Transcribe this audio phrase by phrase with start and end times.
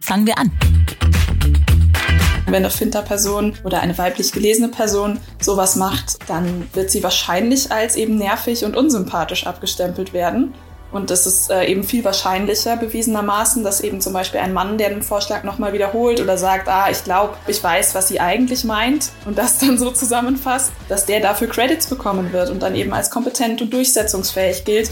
[0.00, 0.52] Fangen wir an.
[2.46, 7.96] Wenn eine Finter-Person oder eine weiblich gelesene Person sowas macht, dann wird sie wahrscheinlich als
[7.96, 10.54] eben nervig und unsympathisch abgestempelt werden.
[10.92, 14.90] Und es ist äh, eben viel wahrscheinlicher bewiesenermaßen, dass eben zum Beispiel ein Mann, der
[14.90, 19.10] den Vorschlag nochmal wiederholt oder sagt, ah, ich glaube, ich weiß, was sie eigentlich meint
[19.24, 23.10] und das dann so zusammenfasst, dass der dafür Credits bekommen wird und dann eben als
[23.10, 24.88] kompetent und durchsetzungsfähig gilt.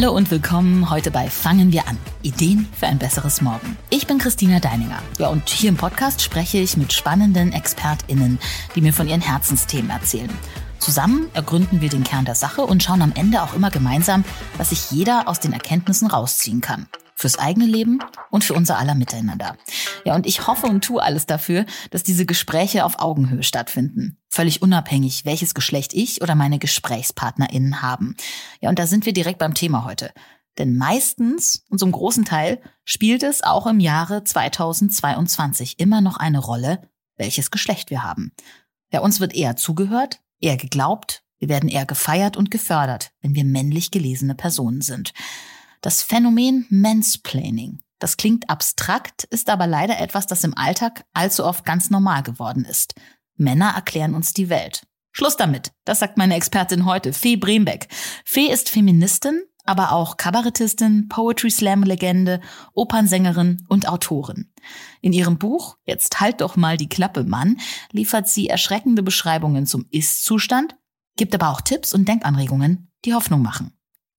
[0.00, 1.98] Hallo und willkommen heute bei Fangen wir an.
[2.22, 3.76] Ideen für ein besseres Morgen.
[3.90, 5.02] Ich bin Christina Deininger.
[5.18, 8.38] Ja, und hier im Podcast spreche ich mit spannenden ExpertInnen,
[8.76, 10.30] die mir von ihren Herzensthemen erzählen.
[10.78, 14.24] Zusammen ergründen wir den Kern der Sache und schauen am Ende auch immer gemeinsam,
[14.56, 16.86] was sich jeder aus den Erkenntnissen rausziehen kann
[17.18, 17.98] fürs eigene Leben
[18.30, 19.56] und für unser aller Miteinander.
[20.04, 24.18] Ja, und ich hoffe und tue alles dafür, dass diese Gespräche auf Augenhöhe stattfinden.
[24.28, 28.14] Völlig unabhängig, welches Geschlecht ich oder meine GesprächspartnerInnen haben.
[28.60, 30.12] Ja, und da sind wir direkt beim Thema heute.
[30.58, 36.38] Denn meistens und zum großen Teil spielt es auch im Jahre 2022 immer noch eine
[36.38, 38.32] Rolle, welches Geschlecht wir haben.
[38.92, 43.44] Ja, uns wird eher zugehört, eher geglaubt, wir werden eher gefeiert und gefördert, wenn wir
[43.44, 45.12] männlich gelesene Personen sind.
[45.80, 47.80] Das Phänomen Mansplaining.
[47.98, 52.64] Das klingt abstrakt, ist aber leider etwas, das im Alltag allzu oft ganz normal geworden
[52.64, 52.94] ist.
[53.36, 54.82] Männer erklären uns die Welt.
[55.12, 55.72] Schluss damit.
[55.84, 57.88] Das sagt meine Expertin heute, Fee Brembeck.
[58.24, 62.40] Fee ist Feministin, aber auch Kabarettistin, Poetry Slam Legende,
[62.72, 64.52] Opernsängerin und Autorin.
[65.00, 67.58] In ihrem Buch Jetzt halt doch mal die Klappe, Mann,
[67.92, 70.76] liefert sie erschreckende Beschreibungen zum Ist-Zustand,
[71.16, 73.77] gibt aber auch Tipps und Denkanregungen, die Hoffnung machen.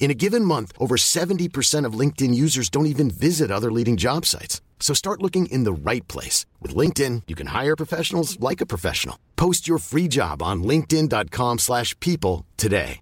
[0.00, 4.26] In a given month, over 70% of LinkedIn users don't even visit other leading job
[4.26, 4.60] sites.
[4.80, 6.46] So start looking in the right place.
[6.60, 9.16] With LinkedIn, you can hire professionals like a professional.
[9.36, 13.00] Post your free job on linkedin.com slash people today.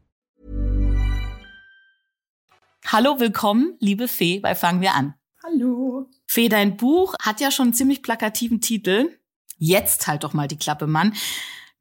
[2.87, 5.15] Hallo, willkommen, liebe Fee, bei Fangen wir an.
[5.45, 6.07] Hallo.
[6.27, 9.11] Fee, dein Buch hat ja schon einen ziemlich plakativen Titel.
[9.59, 11.15] Jetzt halt doch mal die Klappe, Mann.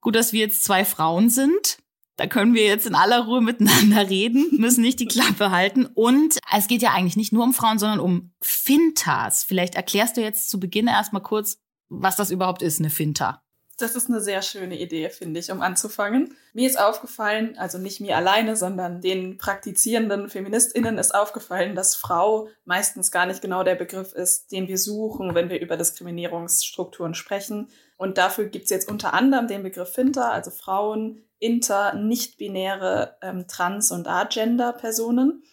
[0.02, 1.78] Gut, dass wir jetzt zwei Frauen sind.
[2.18, 5.86] Da können wir jetzt in aller Ruhe miteinander reden, müssen nicht die Klappe halten.
[5.86, 9.44] Und es geht ja eigentlich nicht nur um Frauen, sondern um Fintas.
[9.44, 13.44] Vielleicht erklärst du jetzt zu Beginn erstmal kurz, was das überhaupt ist, eine Finta.
[13.80, 16.36] Das ist eine sehr schöne Idee, finde ich, um anzufangen.
[16.54, 22.50] Mir ist aufgefallen, also nicht mir alleine, sondern den praktizierenden FeministInnen ist aufgefallen, dass Frau
[22.66, 27.70] meistens gar nicht genau der Begriff ist, den wir suchen, wenn wir über Diskriminierungsstrukturen sprechen.
[27.98, 33.48] Und dafür gibt es jetzt unter anderem den Begriff Finta, also Frauen, inter, nicht-binäre ähm,
[33.48, 35.44] Trans- und Agender-Personen.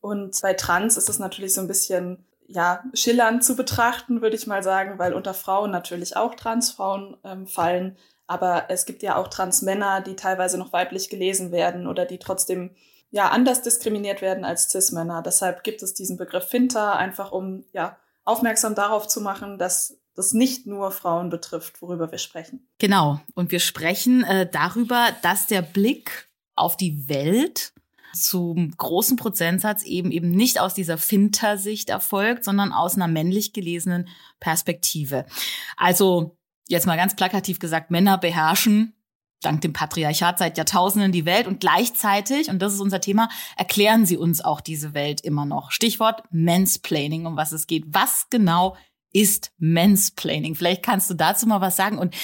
[0.00, 4.46] Und bei Trans ist es natürlich so ein bisschen ja, schillernd zu betrachten, würde ich
[4.46, 7.96] mal sagen, weil unter Frauen natürlich auch Transfrauen ähm, fallen.
[8.26, 12.74] Aber es gibt ja auch Transmänner, die teilweise noch weiblich gelesen werden oder die trotzdem
[13.10, 15.22] ja anders diskriminiert werden als Cis-Männer.
[15.22, 20.32] Deshalb gibt es diesen Begriff Finter, einfach um ja aufmerksam darauf zu machen, dass das
[20.32, 22.66] nicht nur Frauen betrifft, worüber wir sprechen.
[22.78, 23.20] Genau.
[23.34, 27.72] Und wir sprechen äh, darüber, dass der Blick auf die Welt
[28.12, 34.08] zum großen Prozentsatz eben eben nicht aus dieser Finter-Sicht erfolgt, sondern aus einer männlich gelesenen
[34.38, 35.26] Perspektive.
[35.76, 36.36] Also
[36.68, 38.94] jetzt mal ganz plakativ gesagt, Männer beherrschen
[39.44, 44.06] dank dem Patriarchat seit Jahrtausenden die Welt und gleichzeitig, und das ist unser Thema, erklären
[44.06, 45.70] sie uns auch diese Welt immer noch.
[45.70, 47.84] Stichwort Mansplaining, um was es geht.
[47.88, 48.76] Was genau
[49.14, 50.54] ist Mansplaining?
[50.54, 52.14] Vielleicht kannst du dazu mal was sagen und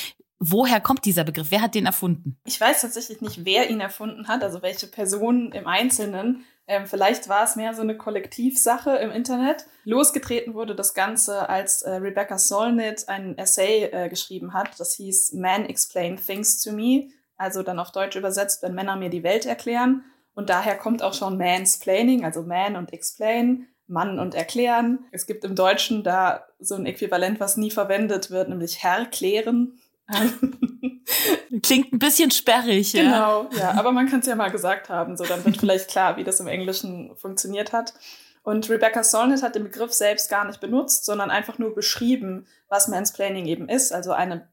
[0.42, 1.50] Woher kommt dieser Begriff?
[1.50, 2.40] Wer hat den erfunden?
[2.46, 6.46] Ich weiß tatsächlich nicht, wer ihn erfunden hat, also welche Person im Einzelnen.
[6.66, 9.66] Ähm, vielleicht war es mehr so eine Kollektivsache im Internet.
[9.84, 14.80] Losgetreten wurde das Ganze, als äh, Rebecca Solnit ein Essay äh, geschrieben hat.
[14.80, 17.08] Das hieß Men Explain Things to Me.
[17.36, 20.04] Also dann auf Deutsch übersetzt, wenn Männer mir die Welt erklären.
[20.32, 23.66] Und daher kommt auch schon Mansplaining, also Man und Explain.
[23.90, 25.04] Mann und erklären.
[25.10, 29.78] Es gibt im Deutschen da so ein Äquivalent, was nie verwendet wird, nämlich Herr klären.
[31.62, 33.02] Klingt ein bisschen sperrig, ja.
[33.02, 36.16] Genau, ja, aber man kann es ja mal gesagt haben, so dann wird vielleicht klar,
[36.16, 37.94] wie das im Englischen funktioniert hat.
[38.42, 42.88] Und Rebecca Solnit hat den Begriff selbst gar nicht benutzt, sondern einfach nur beschrieben, was
[42.88, 43.92] Mansplaining eben ist.
[43.92, 44.48] Also eine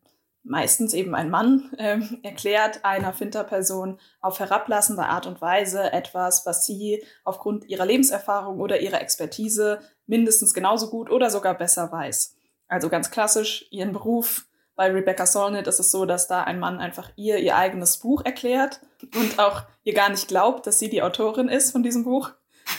[0.47, 6.65] meistens eben ein Mann, äh, erklärt einer Finterperson auf herablassende Art und Weise etwas, was
[6.65, 12.35] sie aufgrund ihrer Lebenserfahrung oder ihrer Expertise mindestens genauso gut oder sogar besser weiß.
[12.67, 14.45] Also ganz klassisch ihren Beruf.
[14.75, 18.23] Bei Rebecca Solnit ist es so, dass da ein Mann einfach ihr ihr eigenes Buch
[18.23, 18.79] erklärt
[19.15, 22.31] und auch ihr gar nicht glaubt, dass sie die Autorin ist von diesem Buch,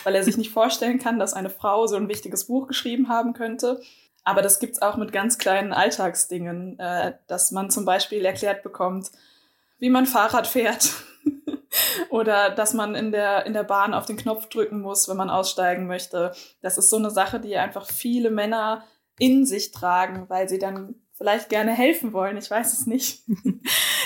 [0.04, 3.32] weil er sich nicht vorstellen kann, dass eine Frau so ein wichtiges Buch geschrieben haben
[3.32, 3.80] könnte.
[4.24, 9.10] Aber das gibt's auch mit ganz kleinen Alltagsdingen, äh, dass man zum Beispiel erklärt bekommt,
[9.78, 10.92] wie man Fahrrad fährt
[12.10, 15.30] oder dass man in der, in der Bahn auf den Knopf drücken muss, wenn man
[15.30, 16.32] aussteigen möchte.
[16.60, 18.84] Das ist so eine Sache, die einfach viele Männer
[19.18, 22.36] in sich tragen, weil sie dann vielleicht gerne helfen wollen.
[22.36, 23.22] Ich weiß es nicht.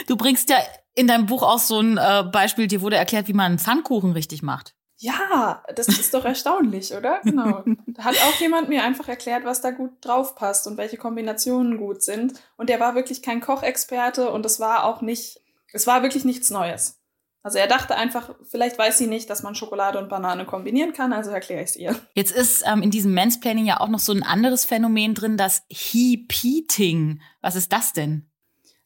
[0.08, 0.56] Du bringst ja
[0.94, 4.12] in deinem Buch auch so ein äh, Beispiel, dir wurde erklärt, wie man einen Pfannkuchen
[4.12, 4.74] richtig macht.
[5.02, 7.20] Ja, das ist doch erstaunlich, oder?
[7.24, 7.64] Genau.
[7.94, 11.76] Da hat auch jemand mir einfach erklärt, was da gut drauf passt und welche Kombinationen
[11.76, 12.32] gut sind.
[12.56, 15.40] Und der war wirklich kein Kochexperte und es war auch nicht,
[15.72, 17.02] es war wirklich nichts Neues.
[17.42, 21.12] Also er dachte einfach, vielleicht weiß sie nicht, dass man Schokolade und Banane kombinieren kann,
[21.12, 21.96] also erkläre ich es ihr.
[22.14, 25.64] Jetzt ist ähm, in diesem Mansplaining ja auch noch so ein anderes Phänomen drin, das
[25.68, 27.20] Heap-Eating.
[27.42, 28.30] Was ist das denn?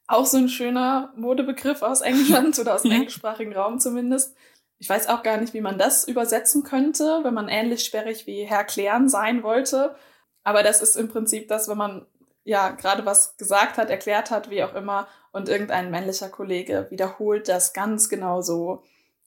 [0.09, 4.35] Auch so ein schöner Modebegriff aus England oder aus dem englischsprachigen Raum zumindest.
[4.79, 8.45] Ich weiß auch gar nicht, wie man das übersetzen könnte, wenn man ähnlich sperrig wie
[8.45, 9.97] Herr Klären sein wollte.
[10.45, 12.07] Aber das ist im Prinzip das, wenn man
[12.45, 17.49] ja gerade was gesagt hat, erklärt hat, wie auch immer, und irgendein männlicher Kollege wiederholt
[17.49, 18.85] das ganz genau so,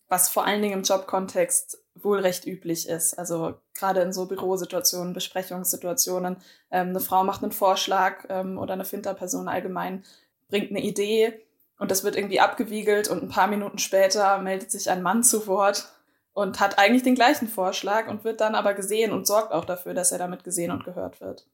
[0.07, 3.18] was vor allen Dingen im Jobkontext wohl recht üblich ist.
[3.19, 6.38] Also gerade in so Bürosituationen, Besprechungssituationen,
[6.72, 10.04] ähm, eine Frau macht einen Vorschlag ähm, oder eine Finterperson allgemein
[10.48, 11.45] bringt eine Idee
[11.80, 15.48] und das wird irgendwie abgewiegelt und ein paar Minuten später meldet sich ein Mann zu
[15.48, 15.92] Wort
[16.34, 19.94] und hat eigentlich den gleichen Vorschlag und wird dann aber gesehen und sorgt auch dafür,
[19.94, 21.48] dass er damit gesehen und gehört wird.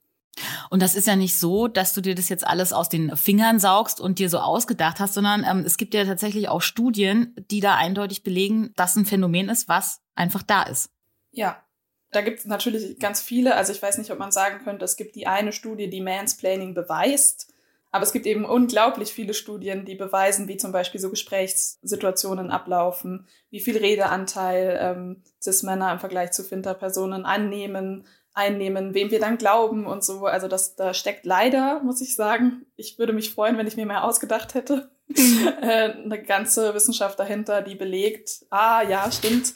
[0.69, 3.60] Und das ist ja nicht so, dass du dir das jetzt alles aus den Fingern
[3.60, 7.62] saugst und dir so ausgedacht hast, sondern ähm, es gibt ja tatsächlich auch Studien, die
[7.62, 10.89] da eindeutig belegen, dass ein Phänomen ist, was einfach da ist.
[11.31, 11.63] Ja,
[12.12, 13.56] da gibt es natürlich ganz viele.
[13.56, 16.74] Also ich weiß nicht, ob man sagen könnte, es gibt die eine Studie, die Mansplaining
[16.74, 17.54] beweist.
[17.95, 23.25] Aber es gibt eben unglaublich viele Studien, die beweisen, wie zum Beispiel so Gesprächssituationen ablaufen,
[23.51, 29.88] wie viel Redeanteil ähm, Cis-Männer im Vergleich zu Finter-Personen annehmen, einnehmen, wem wir dann glauben
[29.88, 30.25] und so.
[30.25, 33.86] Also das, da steckt leider, muss ich sagen, ich würde mich freuen, wenn ich mir
[33.86, 34.91] mehr ausgedacht hätte,
[35.62, 39.53] äh, eine ganze Wissenschaft dahinter, die belegt, ah ja, stimmt,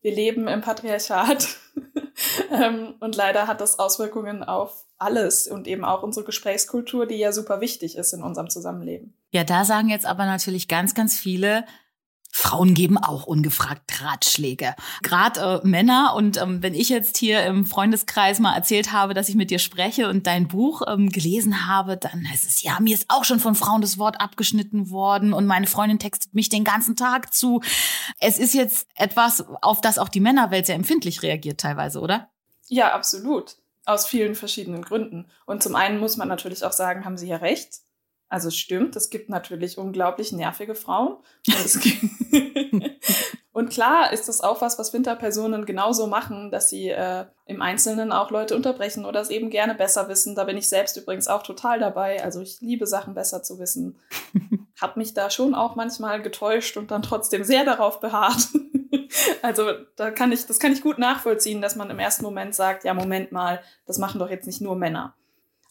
[0.00, 1.58] wir leben im Patriarchat.
[2.50, 7.32] Ähm, und leider hat das Auswirkungen auf alles und eben auch unsere Gesprächskultur, die ja
[7.32, 9.14] super wichtig ist in unserem Zusammenleben.
[9.30, 11.64] Ja, da sagen jetzt aber natürlich ganz, ganz viele,
[12.36, 14.74] Frauen geben auch ungefragt Ratschläge.
[15.04, 16.14] Gerade äh, Männer.
[16.16, 19.60] Und ähm, wenn ich jetzt hier im Freundeskreis mal erzählt habe, dass ich mit dir
[19.60, 23.38] spreche und dein Buch ähm, gelesen habe, dann heißt es, ja, mir ist auch schon
[23.38, 27.62] von Frauen das Wort abgeschnitten worden und meine Freundin textet mich den ganzen Tag zu.
[28.18, 32.30] Es ist jetzt etwas, auf das auch die Männerwelt sehr empfindlich reagiert teilweise, oder?
[32.66, 33.58] Ja, absolut.
[33.84, 35.30] Aus vielen verschiedenen Gründen.
[35.46, 37.78] Und zum einen muss man natürlich auch sagen, haben Sie ja recht.
[38.34, 41.18] Also es stimmt, es gibt natürlich unglaublich nervige Frauen.
[41.46, 41.80] Und,
[43.52, 48.10] und klar ist das auch was, was Winterpersonen genauso machen, dass sie äh, im Einzelnen
[48.10, 50.34] auch Leute unterbrechen oder es eben gerne besser wissen.
[50.34, 52.24] Da bin ich selbst übrigens auch total dabei.
[52.24, 54.00] Also ich liebe Sachen besser zu wissen.
[54.80, 58.48] Hab mich da schon auch manchmal getäuscht und dann trotzdem sehr darauf beharrt.
[59.42, 62.82] also da kann ich, das kann ich gut nachvollziehen, dass man im ersten Moment sagt,
[62.82, 65.14] ja, Moment mal, das machen doch jetzt nicht nur Männer.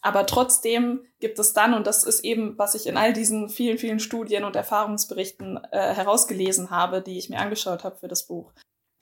[0.04, 3.78] Aber trotzdem gibt es dann, und das ist eben, was ich in all diesen vielen,
[3.78, 8.52] vielen Studien und Erfahrungsberichten äh, herausgelesen habe, die ich mir angeschaut habe für das Buch.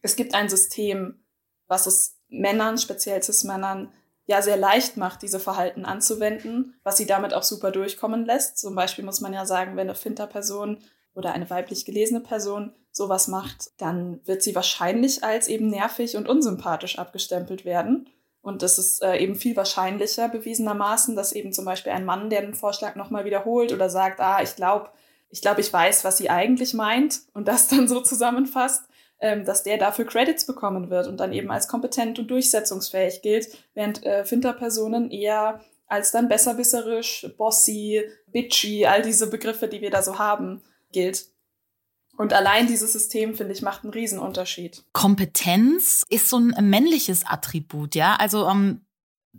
[0.00, 1.24] Es gibt ein System,
[1.66, 3.92] was es Männern, speziell Cis-Männern,
[4.26, 8.58] ja sehr leicht macht, diese Verhalten anzuwenden, was sie damit auch super durchkommen lässt.
[8.58, 10.78] Zum Beispiel muss man ja sagen, wenn eine Finter-Person
[11.14, 16.28] oder eine weiblich gelesene Person sowas macht, dann wird sie wahrscheinlich als eben nervig und
[16.28, 18.08] unsympathisch abgestempelt werden.
[18.42, 22.42] Und das ist äh, eben viel wahrscheinlicher bewiesenermaßen, dass eben zum Beispiel ein Mann, der
[22.42, 24.90] den Vorschlag nochmal wiederholt oder sagt, ah, ich glaube,
[25.30, 28.84] ich glaube, ich weiß, was sie eigentlich meint und das dann so zusammenfasst,
[29.20, 33.48] ähm, dass der dafür Credits bekommen wird und dann eben als kompetent und durchsetzungsfähig gilt,
[33.74, 40.02] während äh, Finterpersonen eher als dann besserwisserisch, bossy, bitchy, all diese Begriffe, die wir da
[40.02, 41.26] so haben, gilt.
[42.16, 44.84] Und allein dieses System, finde ich, macht einen Riesenunterschied.
[44.92, 48.16] Kompetenz ist so ein männliches Attribut, ja.
[48.16, 48.82] Also ähm,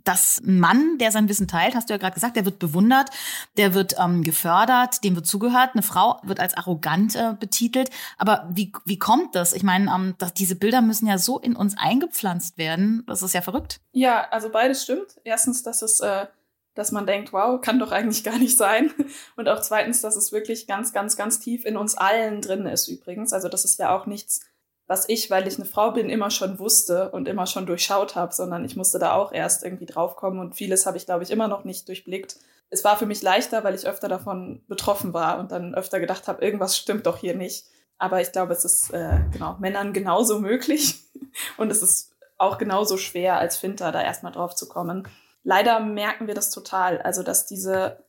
[0.02, 3.10] das Mann, der sein Wissen teilt, hast du ja gerade gesagt, der wird bewundert,
[3.56, 5.70] der wird ähm, gefördert, dem wird zugehört.
[5.72, 7.90] Eine Frau wird als arrogant äh, betitelt.
[8.18, 9.52] Aber wie, wie kommt das?
[9.52, 13.04] Ich meine, ähm, dass diese Bilder müssen ja so in uns eingepflanzt werden.
[13.06, 13.80] Das ist ja verrückt.
[13.92, 15.20] Ja, also beides stimmt.
[15.22, 16.26] Erstens, dass es äh,
[16.74, 18.92] dass man denkt, wow, kann doch eigentlich gar nicht sein.
[19.36, 22.88] Und auch zweitens, dass es wirklich ganz, ganz, ganz tief in uns allen drin ist
[22.88, 23.32] übrigens.
[23.32, 24.40] Also das ist ja auch nichts,
[24.86, 28.34] was ich, weil ich eine Frau bin, immer schon wusste und immer schon durchschaut habe,
[28.34, 31.48] sondern ich musste da auch erst irgendwie draufkommen und vieles habe ich, glaube ich, immer
[31.48, 32.36] noch nicht durchblickt.
[32.70, 36.28] Es war für mich leichter, weil ich öfter davon betroffen war und dann öfter gedacht
[36.28, 37.64] habe, irgendwas stimmt doch hier nicht.
[37.98, 41.00] Aber ich glaube, es ist äh, genau Männern genauso möglich
[41.56, 45.08] und es ist auch genauso schwer als Finter da erstmal drauf zu kommen.
[45.44, 48.04] Leider merken wir das total, also dass diese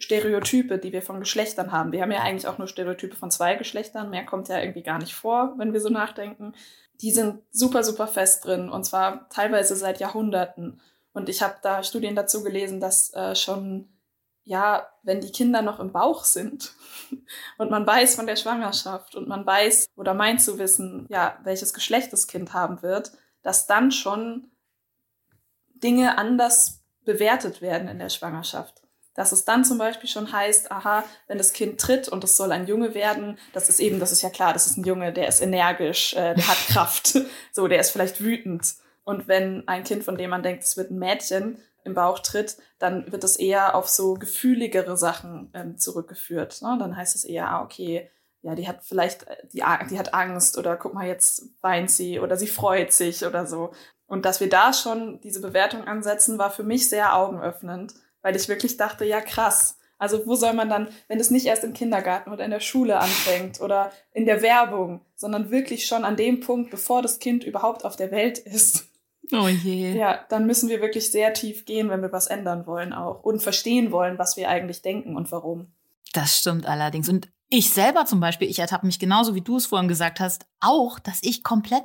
[0.00, 1.92] Stereotype, die wir von Geschlechtern haben.
[1.92, 4.08] Wir haben ja eigentlich auch nur Stereotype von zwei Geschlechtern.
[4.08, 6.54] Mehr kommt ja irgendwie gar nicht vor, wenn wir so nachdenken.
[7.02, 10.80] Die sind super, super fest drin und zwar teilweise seit Jahrhunderten.
[11.12, 13.88] Und ich habe da Studien dazu gelesen, dass äh, schon,
[14.44, 16.72] ja, wenn die Kinder noch im Bauch sind
[17.58, 21.74] und man weiß von der Schwangerschaft und man weiß oder meint zu wissen, ja, welches
[21.74, 24.50] Geschlecht das Kind haben wird, dass dann schon
[25.82, 28.80] Dinge anders bewertet werden in der Schwangerschaft
[29.14, 32.52] dass es dann zum Beispiel schon heißt, aha, wenn das Kind tritt und es soll
[32.52, 35.28] ein Junge werden, das ist eben, das ist ja klar, das ist ein Junge, der
[35.28, 37.18] ist energisch, äh, der hat Kraft,
[37.52, 38.74] so, der ist vielleicht wütend.
[39.04, 42.58] Und wenn ein Kind, von dem man denkt, es wird ein Mädchen, im Bauch tritt,
[42.78, 46.60] dann wird es eher auf so gefühligere Sachen ähm, zurückgeführt.
[46.60, 46.76] Ne?
[46.78, 48.10] Dann heißt es eher, ah, okay,
[48.42, 52.20] ja, die hat vielleicht, äh, die, die hat Angst oder guck mal, jetzt weint sie
[52.20, 53.72] oder sie freut sich oder so.
[54.06, 58.48] Und dass wir da schon diese Bewertung ansetzen, war für mich sehr augenöffnend weil ich
[58.48, 59.76] wirklich dachte, ja krass.
[59.98, 62.98] Also wo soll man dann, wenn es nicht erst im Kindergarten oder in der Schule
[62.98, 67.84] anfängt oder in der Werbung, sondern wirklich schon an dem Punkt, bevor das Kind überhaupt
[67.84, 68.86] auf der Welt ist.
[69.32, 69.92] Oh je.
[69.92, 73.42] Ja, dann müssen wir wirklich sehr tief gehen, wenn wir was ändern wollen auch und
[73.42, 75.72] verstehen wollen, was wir eigentlich denken und warum.
[76.14, 77.08] Das stimmt allerdings.
[77.08, 80.46] Und ich selber zum Beispiel, ich ertappe mich genauso, wie du es vorhin gesagt hast,
[80.60, 81.84] auch, dass ich komplett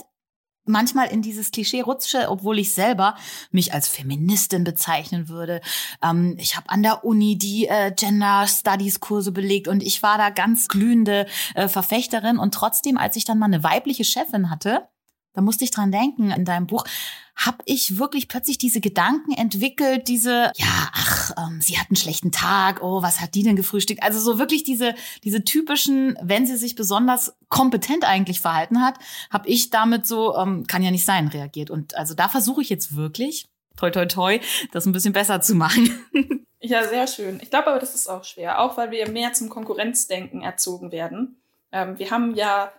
[0.65, 3.15] manchmal in dieses Klischee rutsche, obwohl ich selber
[3.51, 5.61] mich als Feministin bezeichnen würde.
[6.03, 10.17] Ähm, ich habe an der Uni die äh, Gender Studies Kurse belegt und ich war
[10.17, 14.87] da ganz glühende äh, Verfechterin und trotzdem, als ich dann mal eine weibliche Chefin hatte,
[15.33, 16.85] da musste ich dran denken in deinem Buch,
[17.35, 22.31] habe ich wirklich plötzlich diese Gedanken entwickelt, diese, ja, ach, ähm, sie hat einen schlechten
[22.31, 24.01] Tag, oh, was hat die denn gefrühstückt?
[24.01, 28.95] Also so wirklich diese, diese typischen, wenn sie sich besonders kompetent eigentlich verhalten hat,
[29.29, 31.69] habe ich damit so, ähm, kann ja nicht sein, reagiert.
[31.69, 34.39] Und also da versuche ich jetzt wirklich, toi, toi, toi,
[34.71, 35.89] das ein bisschen besser zu machen.
[36.61, 37.39] ja, sehr schön.
[37.41, 41.37] Ich glaube aber, das ist auch schwer, auch weil wir mehr zum Konkurrenzdenken erzogen werden.
[41.73, 42.71] Ähm, wir haben ja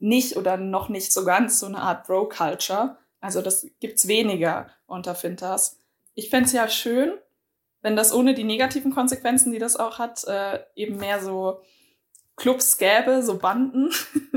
[0.00, 2.98] nicht oder noch nicht so ganz so eine Art Bro-Culture.
[3.22, 5.78] Also das gibt's weniger unter Finters.
[6.14, 7.12] Ich fände ja schön,
[7.80, 11.60] wenn das ohne die negativen Konsequenzen, die das auch hat, äh, eben mehr so
[12.36, 13.90] Clubs gäbe, so Banden,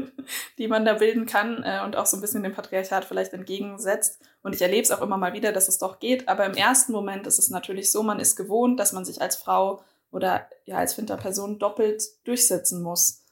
[0.60, 4.20] die man da bilden kann äh, und auch so ein bisschen dem Patriarchat vielleicht entgegensetzt.
[4.44, 6.30] Und ich erlebe es auch immer mal wieder, dass es doch geht.
[6.30, 9.36] Aber im ersten Moment ist es natürlich so, man ist gewohnt, dass man sich als
[9.36, 13.24] Frau oder ja als Finterperson doppelt durchsetzen muss.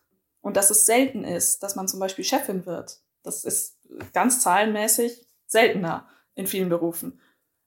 [0.41, 2.97] Und dass es selten ist, dass man zum Beispiel Chefin wird.
[3.21, 3.77] Das ist
[4.13, 7.21] ganz zahlenmäßig seltener in vielen Berufen.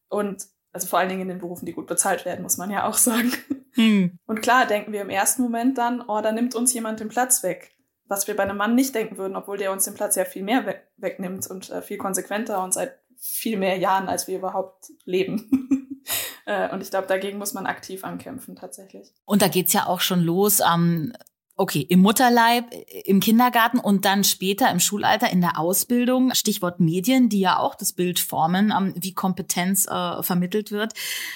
[0.08, 2.86] Und also vor allen Dingen in den Berufen, die gut bezahlt werden, muss man ja
[2.86, 3.32] auch sagen.
[3.72, 4.18] Hm.
[4.26, 7.42] Und klar denken wir im ersten Moment dann, oh, da nimmt uns jemand den Platz
[7.42, 7.74] weg.
[8.08, 10.42] Was wir bei einem Mann nicht denken würden, obwohl der uns den Platz ja viel
[10.44, 14.92] mehr we wegnimmt und äh, viel konsequenter und seit viel mehr Jahren, als wir überhaupt
[15.04, 16.00] leben.
[16.46, 19.12] äh, und ich glaube, dagegen muss man aktiv ankämpfen, tatsächlich.
[19.24, 20.60] Und da geht's ja auch schon los.
[20.60, 21.12] Ähm
[21.58, 22.66] Okay, im Mutterleib,
[23.04, 26.34] im Kindergarten und dann später im Schulalter in der Ausbildung.
[26.34, 30.92] Stichwort Medien, die ja auch das Bild formen, ähm, wie Kompetenz äh, vermittelt wird.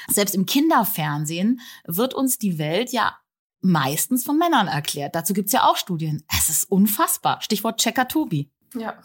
[0.09, 3.17] Selbst im Kinderfernsehen wird uns die Welt ja
[3.63, 5.15] meistens von Männern erklärt.
[5.15, 6.23] Dazu gibt's ja auch Studien.
[6.37, 7.41] Es ist unfassbar.
[7.41, 8.51] Stichwort Checker Tobi.
[8.75, 8.99] Ja,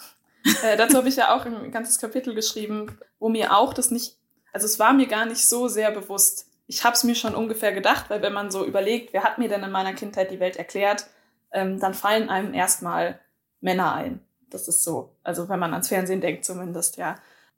[0.63, 4.17] äh, dazu habe ich ja auch ein ganzes Kapitel geschrieben, wo mir auch das nicht,
[4.51, 7.71] also es war mir gar nicht so sehr bewusst, ich habe es mir schon ungefähr
[7.71, 10.57] gedacht, weil wenn man so überlegt, wer hat mir denn in meiner Kindheit die Welt
[10.57, 11.07] erklärt,
[11.51, 13.19] ähm, dann fallen einem erstmal
[13.61, 14.19] Männer ein.
[14.49, 15.15] Das ist so.
[15.23, 17.15] Also wenn man ans Fernsehen denkt zumindest, ja.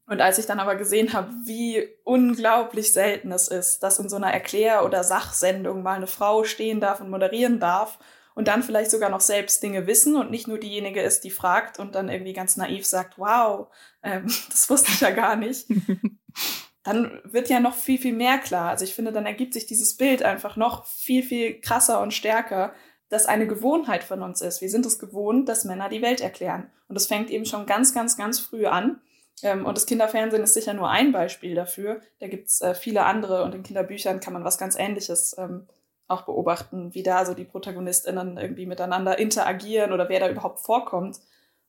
[0.08, 4.16] Und als ich dann aber gesehen habe, wie unglaublich selten es ist, dass in so
[4.16, 8.00] einer Erklär- oder Sachsendung mal eine Frau stehen darf und moderieren darf
[8.34, 11.78] und dann vielleicht sogar noch selbst Dinge wissen und nicht nur diejenige ist, die fragt
[11.80, 13.68] und dann irgendwie ganz naiv sagt, wow,
[14.02, 15.68] ähm, das wusste ich ja gar nicht.
[16.88, 18.70] dann wird ja noch viel, viel mehr klar.
[18.70, 22.74] Also ich finde, dann ergibt sich dieses Bild einfach noch viel, viel krasser und stärker,
[23.10, 24.62] dass eine Gewohnheit von uns ist.
[24.62, 26.72] Wir sind es gewohnt, dass Männer die Welt erklären.
[26.88, 29.02] Und das fängt eben schon ganz, ganz, ganz früh an.
[29.44, 32.00] Ähm, und das Kinderfernsehen ist sicher nur ein Beispiel dafür.
[32.22, 35.68] Da gibt's äh, viele andere und in Kinderbüchern kann man was ganz Ähnliches ähm,
[36.08, 41.20] auch beobachten, wie da so die ProtagonistInnen irgendwie miteinander interagieren oder wer da überhaupt vorkommt.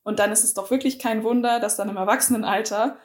[0.03, 2.95] Und dann ist es doch wirklich kein Wunder, dass dann im Erwachsenenalter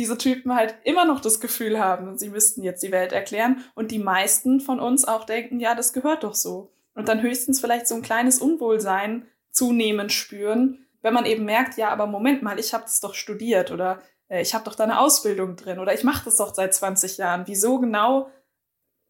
[0.00, 3.90] diese Typen halt immer noch das Gefühl haben, sie müssten jetzt die Welt erklären und
[3.90, 6.72] die meisten von uns auch denken, ja, das gehört doch so.
[6.94, 11.90] Und dann höchstens vielleicht so ein kleines Unwohlsein zunehmend spüren, wenn man eben merkt, ja,
[11.90, 14.98] aber Moment mal, ich habe das doch studiert oder äh, ich habe doch da eine
[14.98, 17.42] Ausbildung drin oder ich mache das doch seit 20 Jahren.
[17.46, 18.30] Wieso genau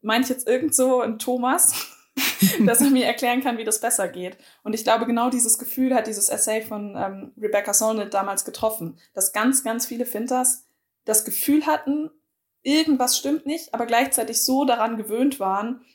[0.01, 1.87] meine ich jetzt irgend so ein Thomas,
[2.65, 4.37] dass er mir erklären kann, wie das besser geht.
[4.63, 8.97] Und ich glaube, genau dieses Gefühl hat dieses Essay von ähm, Rebecca Solnit damals getroffen,
[9.13, 10.65] dass ganz, ganz viele Finters
[11.05, 12.09] das Gefühl hatten,
[12.63, 15.85] irgendwas stimmt nicht, aber gleichzeitig so daran gewöhnt waren,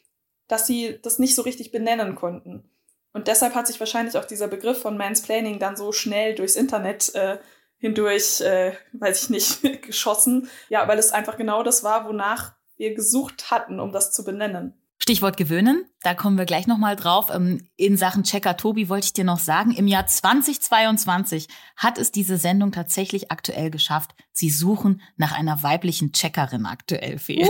[0.49, 2.71] dass sie das nicht so richtig benennen konnten.
[3.13, 7.15] Und deshalb hat sich wahrscheinlich auch dieser Begriff von Mansplaining dann so schnell durchs Internet
[7.15, 7.39] äh,
[7.79, 10.51] hindurch, äh, weiß ich nicht, geschossen.
[10.69, 14.75] Ja, weil es einfach genau das war, wonach wir gesucht hatten, um das zu benennen.
[15.07, 17.29] Stichwort gewöhnen, da kommen wir gleich nochmal drauf.
[17.33, 21.47] Ähm, in Sachen Checker Tobi wollte ich dir noch sagen, im Jahr 2022
[21.77, 24.17] hat es diese Sendung tatsächlich aktuell geschafft.
[24.33, 27.47] Sie suchen nach einer weiblichen Checkerin aktuell, Fee.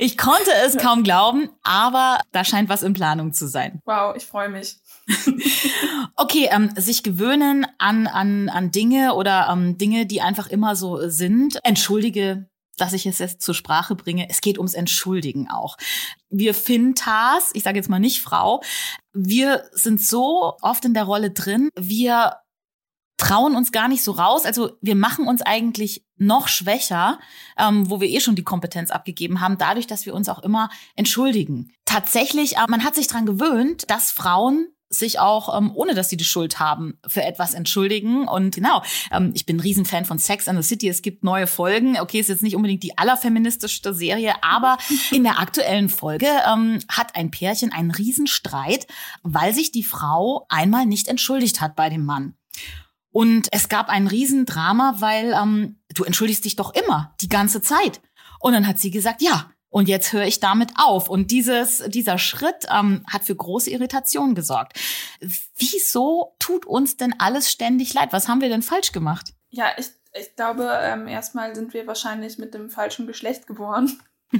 [0.00, 3.82] ich konnte es kaum glauben, aber da scheint was in Planung zu sein.
[3.84, 4.78] Wow, ich freue mich.
[6.16, 11.06] okay, ähm, sich gewöhnen an, an, an Dinge oder ähm, Dinge, die einfach immer so
[11.10, 11.58] sind.
[11.64, 12.48] Entschuldige
[12.80, 14.28] dass ich es jetzt zur Sprache bringe.
[14.28, 15.76] Es geht ums Entschuldigen auch.
[16.30, 18.62] Wir Fintas, ich sage jetzt mal nicht Frau,
[19.12, 22.36] wir sind so oft in der Rolle drin, wir
[23.16, 24.44] trauen uns gar nicht so raus.
[24.44, 27.18] Also wir machen uns eigentlich noch schwächer,
[27.58, 30.68] ähm, wo wir eh schon die Kompetenz abgegeben haben, dadurch, dass wir uns auch immer
[30.96, 31.72] entschuldigen.
[31.84, 36.16] Tatsächlich, äh, man hat sich dran gewöhnt, dass Frauen sich auch, ähm, ohne dass sie
[36.16, 38.28] die Schuld haben, für etwas entschuldigen.
[38.28, 40.88] Und genau, ähm, ich bin ein Riesenfan von Sex and the City.
[40.88, 41.98] Es gibt neue Folgen.
[41.98, 44.78] Okay, ist jetzt nicht unbedingt die allerfeministischste Serie, aber
[45.10, 48.86] in der aktuellen Folge ähm, hat ein Pärchen einen Riesenstreit,
[49.22, 52.34] weil sich die Frau einmal nicht entschuldigt hat bei dem Mann.
[53.10, 58.00] Und es gab ein Riesendrama, weil ähm, du entschuldigst dich doch immer, die ganze Zeit.
[58.40, 61.08] Und dann hat sie gesagt, ja, und jetzt höre ich damit auf.
[61.08, 64.78] Und dieses, dieser Schritt ähm, hat für große Irritation gesorgt.
[65.56, 68.12] Wieso tut uns denn alles ständig leid?
[68.12, 69.32] Was haben wir denn falsch gemacht?
[69.50, 74.00] Ja, ich, ich glaube, ähm, erstmal sind wir wahrscheinlich mit dem falschen Geschlecht geboren.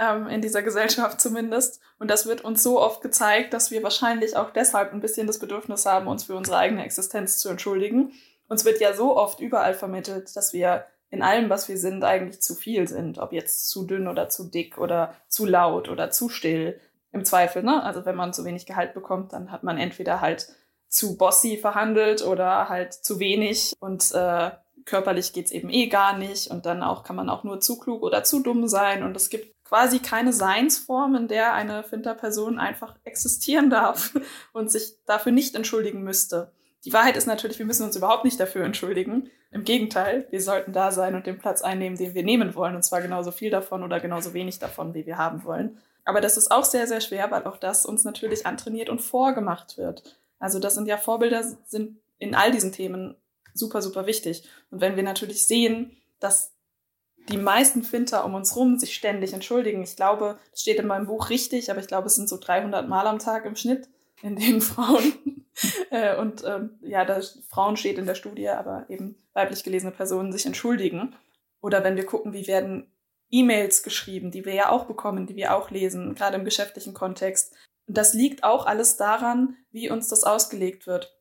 [0.00, 1.82] ähm, in dieser Gesellschaft zumindest.
[1.98, 5.38] Und das wird uns so oft gezeigt, dass wir wahrscheinlich auch deshalb ein bisschen das
[5.38, 8.12] Bedürfnis haben, uns für unsere eigene Existenz zu entschuldigen.
[8.48, 12.40] Uns wird ja so oft überall vermittelt, dass wir in allem, was wir sind, eigentlich
[12.40, 13.18] zu viel sind.
[13.18, 16.80] Ob jetzt zu dünn oder zu dick oder zu laut oder zu still.
[17.12, 17.82] Im Zweifel, ne?
[17.82, 20.48] Also wenn man zu wenig Gehalt bekommt, dann hat man entweder halt
[20.88, 24.50] zu bossy verhandelt oder halt zu wenig und äh,
[24.84, 28.02] körperlich geht's eben eh gar nicht und dann auch kann man auch nur zu klug
[28.02, 32.96] oder zu dumm sein und es gibt quasi keine Seinsform, in der eine Finter-Person einfach
[33.04, 34.18] existieren darf
[34.52, 36.52] und sich dafür nicht entschuldigen müsste.
[36.84, 39.30] Die Wahrheit ist natürlich, wir müssen uns überhaupt nicht dafür entschuldigen.
[39.50, 42.74] Im Gegenteil, wir sollten da sein und den Platz einnehmen, den wir nehmen wollen.
[42.74, 45.78] Und zwar genauso viel davon oder genauso wenig davon, wie wir haben wollen.
[46.04, 49.76] Aber das ist auch sehr, sehr schwer, weil auch das uns natürlich antrainiert und vorgemacht
[49.76, 50.18] wird.
[50.38, 53.16] Also das sind ja Vorbilder, sind in all diesen Themen
[53.52, 54.48] super, super wichtig.
[54.70, 56.52] Und wenn wir natürlich sehen, dass
[57.28, 61.06] die meisten Finter um uns rum sich ständig entschuldigen, ich glaube, das steht in meinem
[61.06, 63.88] Buch richtig, aber ich glaube, es sind so 300 Mal am Tag im Schnitt,
[64.22, 65.12] in denen Frauen
[65.90, 70.32] äh, und ähm, ja, da Frauen steht in der Studie, aber eben weiblich gelesene Personen
[70.32, 71.14] sich entschuldigen.
[71.60, 72.90] Oder wenn wir gucken, wie werden
[73.30, 77.54] E-Mails geschrieben, die wir ja auch bekommen, die wir auch lesen, gerade im geschäftlichen Kontext.
[77.86, 81.16] Und das liegt auch alles daran, wie uns das ausgelegt wird.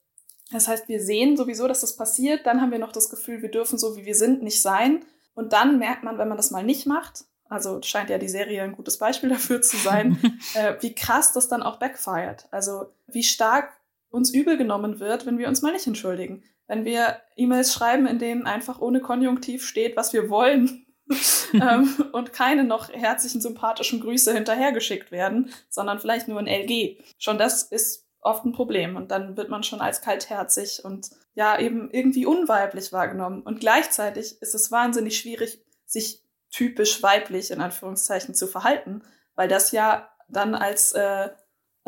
[0.52, 3.52] Das heißt, wir sehen sowieso, dass das passiert, dann haben wir noch das Gefühl, wir
[3.52, 5.06] dürfen so, wie wir sind, nicht sein.
[5.36, 8.64] Und dann merkt man, wenn man das mal nicht macht, also scheint ja die Serie
[8.64, 10.18] ein gutes Beispiel dafür zu sein,
[10.54, 12.48] äh, wie krass das dann auch backfired.
[12.52, 13.74] Also wie stark
[14.10, 16.44] uns übel genommen wird, wenn wir uns mal nicht entschuldigen.
[16.68, 20.86] Wenn wir E-Mails schreiben, in denen einfach ohne Konjunktiv steht, was wir wollen
[21.54, 26.98] ähm, und keine noch herzlichen, sympathischen Grüße hinterhergeschickt werden, sondern vielleicht nur ein LG.
[27.18, 31.58] Schon das ist oft ein Problem und dann wird man schon als kaltherzig und ja
[31.60, 33.42] eben irgendwie unweiblich wahrgenommen.
[33.42, 39.02] Und gleichzeitig ist es wahnsinnig schwierig, sich typisch weiblich in Anführungszeichen zu verhalten,
[39.36, 41.30] weil das ja dann als äh,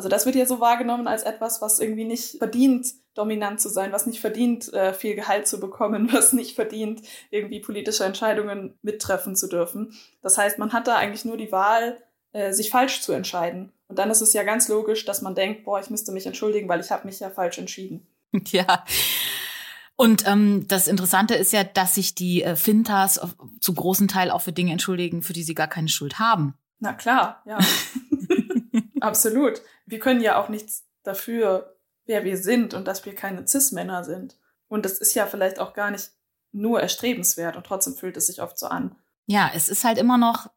[0.02, 3.92] also das wird ja so wahrgenommen als etwas, was irgendwie nicht verdient, dominant zu sein,
[3.92, 9.36] was nicht verdient, äh, viel Gehalt zu bekommen, was nicht verdient, irgendwie politische Entscheidungen mittreffen
[9.36, 9.94] zu dürfen.
[10.22, 13.72] Das heißt, man hat da eigentlich nur die Wahl, äh, sich falsch zu entscheiden.
[13.88, 16.70] Und dann ist es ja ganz logisch, dass man denkt, boah, ich müsste mich entschuldigen,
[16.70, 18.08] weil ich habe mich ja falsch entschieden.
[18.48, 18.86] Ja.
[20.02, 23.20] Und ähm, das Interessante ist ja, dass sich die äh, Fintas
[23.60, 26.56] zu großen Teil auch für Dinge entschuldigen, für die sie gar keine Schuld haben.
[26.80, 27.60] Na klar, ja.
[29.00, 29.62] Absolut.
[29.86, 34.40] Wir können ja auch nichts dafür, wer wir sind und dass wir keine Cis-Männer sind.
[34.68, 36.10] Und das ist ja vielleicht auch gar nicht
[36.52, 38.96] nur erstrebenswert und trotzdem fühlt es sich oft so an.
[39.28, 40.50] Ja, es ist halt immer noch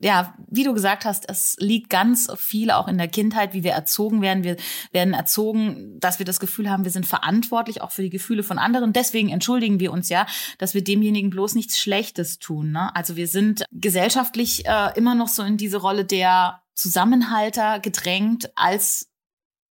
[0.00, 3.72] ja, wie du gesagt hast, es liegt ganz viel auch in der Kindheit, wie wir
[3.72, 4.44] erzogen werden.
[4.44, 4.56] Wir
[4.92, 8.58] werden erzogen, dass wir das Gefühl haben, wir sind verantwortlich auch für die Gefühle von
[8.58, 8.92] anderen.
[8.92, 10.26] Deswegen entschuldigen wir uns ja,
[10.58, 12.70] dass wir demjenigen bloß nichts Schlechtes tun.
[12.70, 12.94] Ne?
[12.94, 19.10] Also wir sind gesellschaftlich äh, immer noch so in diese Rolle der Zusammenhalter gedrängt, als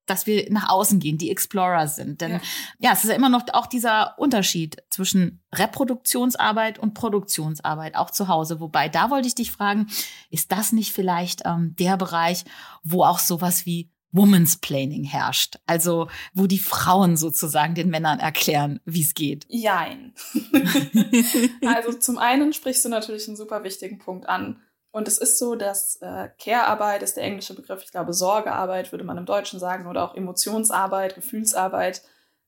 [0.07, 2.21] dass wir nach außen gehen, die Explorer sind.
[2.21, 2.41] Denn ja.
[2.79, 8.29] ja, es ist ja immer noch auch dieser Unterschied zwischen Reproduktionsarbeit und Produktionsarbeit, auch zu
[8.29, 8.61] Hause.
[8.61, 9.89] Wobei, da wollte ich dich fragen,
[10.31, 12.45] ist das nicht vielleicht ähm, der Bereich,
[12.83, 15.57] wo auch sowas wie Woman's Planning herrscht?
[15.67, 19.45] Also, wo die Frauen sozusagen den Männern erklären, wie es geht.
[19.49, 20.15] Jein.
[21.67, 24.63] also, zum einen sprichst du natürlich einen super wichtigen Punkt an.
[24.95, 29.03] Und es ist so, dass äh, Care-Arbeit ist der englische Begriff, ich glaube Sorgearbeit würde
[29.03, 32.03] man im Deutschen sagen, oder auch Emotionsarbeit, Gefühlsarbeit.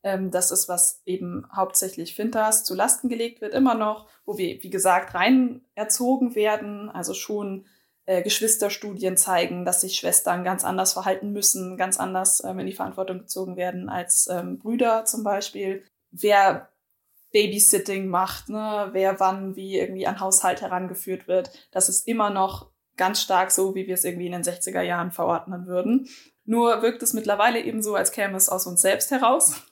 [0.05, 4.63] Ähm, das ist, was eben hauptsächlich Fintas zu Lasten gelegt wird, immer noch, wo wir,
[4.63, 7.67] wie gesagt, rein erzogen werden, also schon
[8.05, 12.75] äh, Geschwisterstudien zeigen, dass sich Schwestern ganz anders verhalten müssen, ganz anders ähm, in die
[12.75, 15.85] Verantwortung gezogen werden als ähm, Brüder zum Beispiel.
[16.13, 16.69] Wer
[17.37, 21.51] Babysitting macht, ne, wer wann wie irgendwie an Haushalt herangeführt wird.
[21.71, 25.11] Das ist immer noch ganz stark so, wie wir es irgendwie in den 60er Jahren
[25.11, 26.09] verordnen würden.
[26.47, 29.63] Nur wirkt es mittlerweile eben so, als käme es aus uns selbst heraus.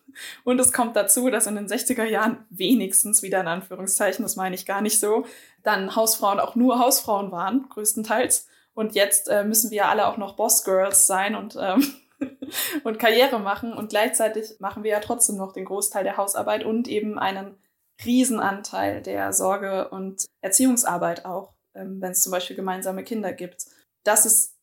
[0.45, 4.55] Und es kommt dazu, dass in den 60er Jahren wenigstens, wieder in Anführungszeichen, das meine
[4.55, 5.25] ich gar nicht so,
[5.63, 8.47] dann Hausfrauen auch nur Hausfrauen waren, größtenteils.
[8.75, 11.95] Und jetzt äh, müssen wir alle auch noch Boss-Girls sein und ähm,
[12.85, 13.73] und Karriere machen.
[13.73, 17.57] Und gleichzeitig machen wir ja trotzdem noch den Großteil der Hausarbeit und eben einen
[18.05, 23.67] Riesenanteil der Sorge- und Erziehungsarbeit auch, ähm, wenn es zum Beispiel gemeinsame Kinder gibt.
[24.03, 24.55] Das ist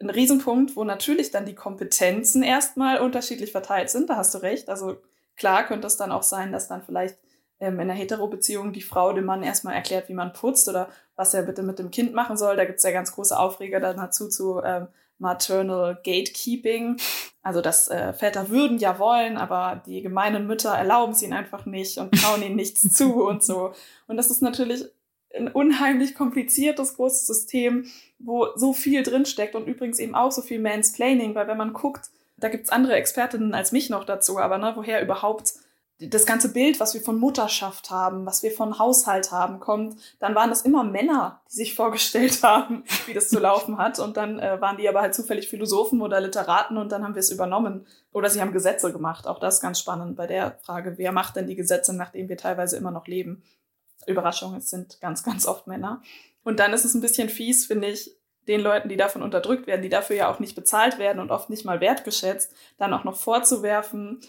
[0.00, 4.10] ein Riesenpunkt, wo natürlich dann die Kompetenzen erstmal unterschiedlich verteilt sind.
[4.10, 4.68] Da hast du recht.
[4.68, 4.96] Also
[5.36, 7.18] klar könnte es dann auch sein, dass dann vielleicht
[7.60, 11.34] ähm, in einer Hetero-Beziehung die Frau dem Mann erstmal erklärt, wie man putzt oder was
[11.34, 12.56] er bitte mit dem Kind machen soll.
[12.56, 14.88] Da gibt es ja ganz große Aufreger dann dazu zu ähm,
[15.24, 16.98] Maternal Gatekeeping.
[17.42, 21.66] Also dass äh, Väter würden ja wollen, aber die gemeinen Mütter erlauben es ihnen einfach
[21.66, 23.72] nicht und trauen ihnen nichts zu und so.
[24.06, 24.84] Und das ist natürlich
[25.36, 27.86] ein unheimlich kompliziertes, großes System,
[28.18, 32.10] wo so viel drinsteckt und übrigens eben auch so viel Mansplaining, weil wenn man guckt,
[32.36, 35.54] da gibt's andere Expertinnen als mich noch dazu, aber ne, woher überhaupt
[36.00, 40.34] das ganze Bild, was wir von Mutterschaft haben, was wir von Haushalt haben, kommt, dann
[40.34, 43.98] waren das immer Männer, die sich vorgestellt haben, wie das zu laufen hat.
[43.98, 47.20] Und dann äh, waren die aber halt zufällig Philosophen oder Literaten und dann haben wir
[47.20, 47.86] es übernommen.
[48.12, 49.26] Oder sie haben Gesetze gemacht.
[49.26, 52.36] Auch das ist ganz spannend bei der Frage, wer macht denn die Gesetze, nachdem wir
[52.36, 53.42] teilweise immer noch leben?
[54.06, 56.02] Überraschung, es sind ganz, ganz oft Männer.
[56.42, 58.16] Und dann ist es ein bisschen fies, finde ich,
[58.48, 61.48] den Leuten, die davon unterdrückt werden, die dafür ja auch nicht bezahlt werden und oft
[61.48, 64.20] nicht mal wertgeschätzt, dann auch noch vorzuwerfen,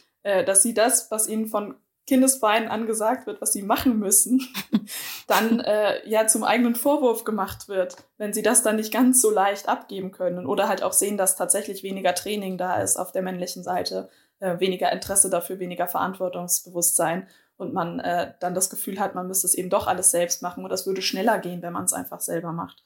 [0.45, 1.75] dass sie das, was ihnen von
[2.07, 4.41] Kindesbeinen angesagt wird, was sie machen müssen,
[5.27, 9.31] dann äh, ja zum eigenen Vorwurf gemacht wird, wenn sie das dann nicht ganz so
[9.31, 13.23] leicht abgeben können oder halt auch sehen, dass tatsächlich weniger Training da ist auf der
[13.23, 14.09] männlichen Seite,
[14.39, 19.47] äh, weniger Interesse dafür, weniger Verantwortungsbewusstsein und man äh, dann das Gefühl hat, man müsste
[19.47, 22.19] es eben doch alles selbst machen und das würde schneller gehen, wenn man es einfach
[22.19, 22.83] selber macht.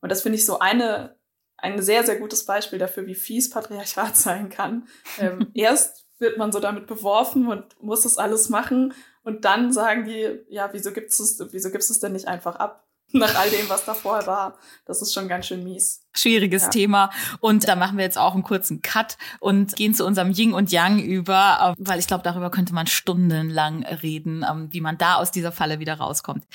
[0.00, 1.16] Und das finde ich so eine
[1.58, 4.88] ein sehr, sehr gutes Beispiel dafür, wie fies Patriarchat sein kann.
[5.20, 8.94] Ähm, erst wird man so damit beworfen und muss das alles machen.
[9.24, 12.56] Und dann sagen die, ja, wieso gibt's es, wieso gibst du es denn nicht einfach
[12.56, 12.86] ab?
[13.14, 14.58] Nach all dem, was da vorher war.
[14.86, 16.00] Das ist schon ganz schön mies.
[16.14, 16.68] Schwieriges ja.
[16.70, 17.10] Thema.
[17.40, 20.72] Und da machen wir jetzt auch einen kurzen Cut und gehen zu unserem Yin und
[20.72, 25.30] Yang über, weil ich glaube, darüber könnte man stundenlang reden, ähm, wie man da aus
[25.30, 26.46] dieser Falle wieder rauskommt.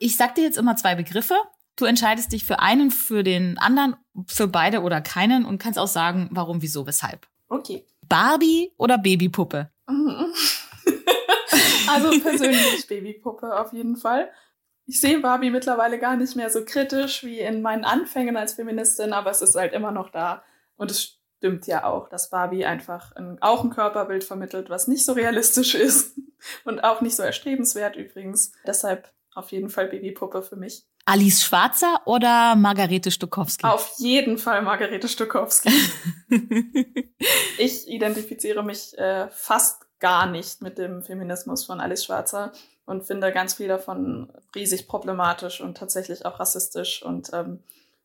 [0.00, 1.34] Ich sag dir jetzt immer zwei Begriffe.
[1.76, 5.88] Du entscheidest dich für einen, für den anderen, für beide oder keinen und kannst auch
[5.88, 7.26] sagen, warum, wieso, weshalb.
[7.50, 7.84] Okay.
[8.08, 9.70] Barbie oder Babypuppe?
[11.88, 14.30] also persönlich Babypuppe auf jeden Fall.
[14.86, 19.12] Ich sehe Barbie mittlerweile gar nicht mehr so kritisch wie in meinen Anfängen als Feministin,
[19.12, 20.42] aber es ist halt immer noch da.
[20.76, 25.04] Und es stimmt ja auch, dass Barbie einfach ein, auch ein Körperbild vermittelt, was nicht
[25.04, 26.18] so realistisch ist
[26.64, 28.52] und auch nicht so erstrebenswert übrigens.
[28.66, 30.84] Deshalb auf jeden Fall Babypuppe für mich.
[31.04, 33.64] Alice Schwarzer oder Margarete Stokowski?
[33.64, 35.70] Auf jeden Fall Margarete Stokowski.
[37.58, 42.52] ich identifiziere mich äh, fast gar nicht mit dem Feminismus von Alice Schwarzer
[42.84, 47.60] und finde ganz viel davon riesig problematisch und tatsächlich auch rassistisch und, ähm,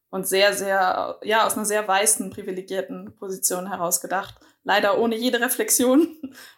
[0.10, 4.36] und sehr, sehr, ja, aus einer sehr weißen, privilegierten Position heraus gedacht.
[4.64, 6.08] Leider ohne jede Reflexion.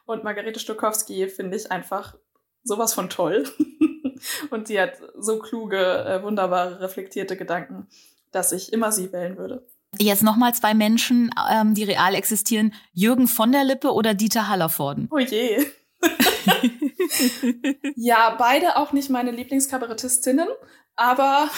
[0.05, 2.15] Und Margarete Stokowski finde ich einfach
[2.63, 3.45] sowas von toll.
[4.49, 7.87] Und sie hat so kluge, äh, wunderbare, reflektierte Gedanken,
[8.31, 9.65] dass ich immer sie wählen würde.
[9.97, 12.73] Jetzt nochmal zwei Menschen, ähm, die real existieren.
[12.93, 15.07] Jürgen von der Lippe oder Dieter Hallervorden?
[15.11, 15.65] Oh je.
[17.95, 20.47] ja, beide auch nicht meine Lieblingskabarettistinnen,
[20.95, 21.49] aber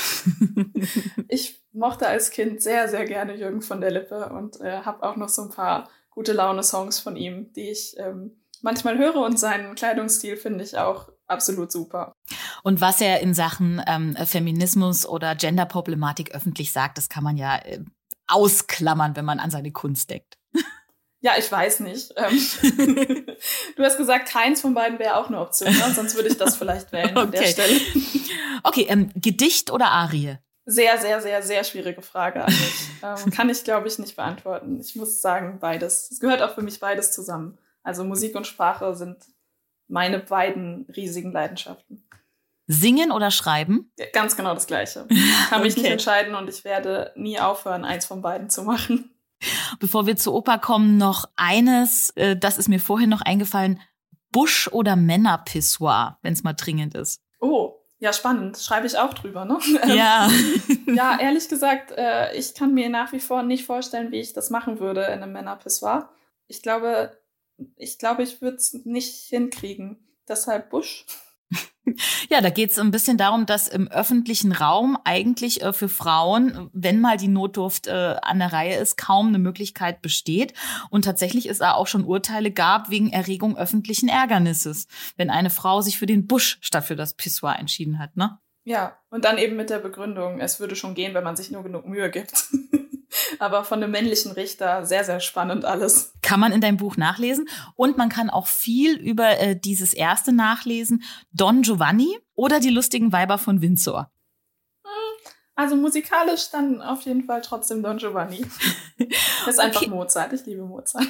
[1.27, 5.15] ich mochte als Kind sehr, sehr gerne Jürgen von der Lippe und äh, habe auch
[5.15, 9.75] noch so ein paar gute Laune-Songs von ihm, die ich ähm, manchmal höre und seinen
[9.75, 12.13] Kleidungsstil finde ich auch absolut super.
[12.63, 17.57] Und was er in Sachen ähm, Feminismus oder Genderproblematik öffentlich sagt, das kann man ja
[17.57, 17.79] äh,
[18.27, 20.37] ausklammern, wenn man an seine Kunst denkt.
[21.19, 22.13] Ja, ich weiß nicht.
[22.15, 22.39] Ähm,
[23.75, 25.91] du hast gesagt, keins von beiden wäre auch eine Option, ne?
[25.93, 27.19] sonst würde ich das vielleicht wählen okay.
[27.19, 27.81] an der Stelle.
[28.63, 30.37] Okay, ähm, Gedicht oder Arie?
[30.65, 32.45] Sehr, sehr, sehr, sehr schwierige Frage
[33.03, 34.79] ähm, kann ich, glaube ich, nicht beantworten.
[34.79, 36.11] Ich muss sagen, beides.
[36.11, 37.57] Es gehört auch für mich beides zusammen.
[37.83, 39.17] Also Musik und Sprache sind
[39.87, 42.03] meine beiden riesigen Leidenschaften.
[42.67, 43.91] Singen oder schreiben?
[43.97, 45.07] Ja, ganz genau das Gleiche.
[45.09, 45.83] Ich kann mich okay.
[45.83, 49.15] nicht entscheiden und ich werde nie aufhören, eins von beiden zu machen.
[49.79, 53.79] Bevor wir zur Oper kommen, noch eines, äh, das ist mir vorhin noch eingefallen.
[54.31, 57.21] Busch oder Männerpissoir, wenn es mal dringend ist.
[57.39, 58.57] Oh, ja, spannend.
[58.57, 59.59] Schreibe ich auch drüber, ne?
[59.87, 60.29] Ja.
[60.87, 64.49] ja, ehrlich gesagt, äh, ich kann mir nach wie vor nicht vorstellen, wie ich das
[64.49, 66.09] machen würde in einem Männerpissoir.
[66.47, 67.17] Ich glaube,
[67.75, 69.97] ich glaube, ich würde es nicht hinkriegen.
[70.27, 71.05] Deshalb Busch.
[72.29, 76.69] Ja, da geht es ein bisschen darum, dass im öffentlichen Raum eigentlich äh, für Frauen,
[76.73, 80.53] wenn mal die Notdurft äh, an der Reihe ist, kaum eine Möglichkeit besteht.
[80.89, 85.79] Und tatsächlich es da auch schon Urteile gab wegen Erregung öffentlichen Ärgernisses, wenn eine Frau
[85.79, 88.37] sich für den Busch statt für das Pissoir entschieden hat, ne?
[88.65, 91.63] Ja, und dann eben mit der Begründung, es würde schon gehen, wenn man sich nur
[91.63, 92.49] genug Mühe gibt.
[93.39, 96.13] aber von einem männlichen Richter sehr, sehr spannend alles.
[96.21, 97.47] Kann man in deinem Buch nachlesen.
[97.75, 103.11] Und man kann auch viel über äh, dieses erste nachlesen, Don Giovanni oder die lustigen
[103.11, 104.11] Weiber von Windsor.
[104.83, 108.45] Hm, also musikalisch dann auf jeden Fall trotzdem Don Giovanni.
[108.97, 109.89] Das ist einfach okay.
[109.89, 110.33] Mozart.
[110.33, 111.07] Ich liebe Mozart.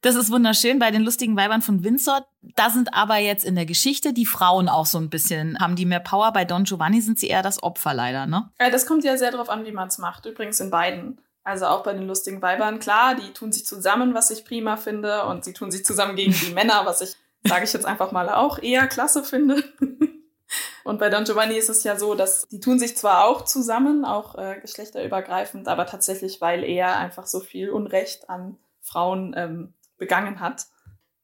[0.00, 2.26] Das ist wunderschön bei den lustigen Weibern von Windsor.
[2.56, 5.86] Da sind aber jetzt in der Geschichte die Frauen auch so ein bisschen, haben die
[5.86, 6.32] mehr Power.
[6.32, 8.50] Bei Don Giovanni sind sie eher das Opfer leider, ne?
[8.58, 10.26] Das kommt ja sehr darauf an, wie man es macht.
[10.26, 11.20] Übrigens in beiden.
[11.44, 15.24] Also auch bei den lustigen Weibern, klar, die tun sich zusammen, was ich prima finde,
[15.24, 18.28] und sie tun sich zusammen gegen die Männer, was ich, sage ich jetzt einfach mal,
[18.28, 19.64] auch eher klasse finde.
[20.84, 24.04] und bei Don Giovanni ist es ja so, dass die tun sich zwar auch zusammen,
[24.04, 30.38] auch äh, geschlechterübergreifend, aber tatsächlich, weil er einfach so viel Unrecht an Frauen ähm, begangen
[30.38, 30.66] hat.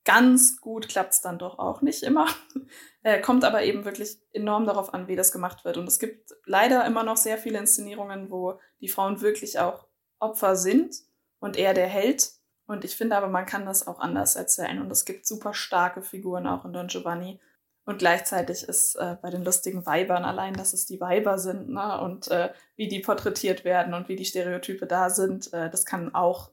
[0.05, 2.27] Ganz gut klappt es dann doch auch nicht immer.
[3.05, 5.77] äh, kommt aber eben wirklich enorm darauf an, wie das gemacht wird.
[5.77, 9.88] Und es gibt leider immer noch sehr viele Inszenierungen, wo die Frauen wirklich auch
[10.21, 10.97] Opfer sind
[11.41, 12.31] und er der Held.
[12.67, 14.81] Und ich finde aber, man kann das auch anders erzählen.
[14.81, 17.41] Und es gibt super starke Figuren auch in Don Giovanni.
[17.89, 21.99] Und gleichzeitig ist äh, bei den lustigen Weibern allein, dass es die Weiber sind ne?
[22.03, 26.15] und äh, wie die porträtiert werden und wie die Stereotype da sind, äh, das kann
[26.15, 26.51] auch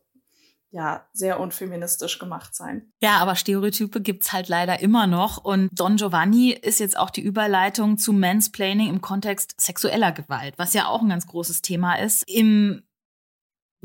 [0.71, 2.93] ja sehr unfeministisch gemacht sein.
[3.01, 5.43] Ja, aber Stereotype gibt's halt leider immer noch.
[5.43, 10.73] Und Don Giovanni ist jetzt auch die Überleitung zu Mansplaining im Kontext sexueller Gewalt, was
[10.73, 12.23] ja auch ein ganz großes Thema ist.
[12.29, 12.83] Im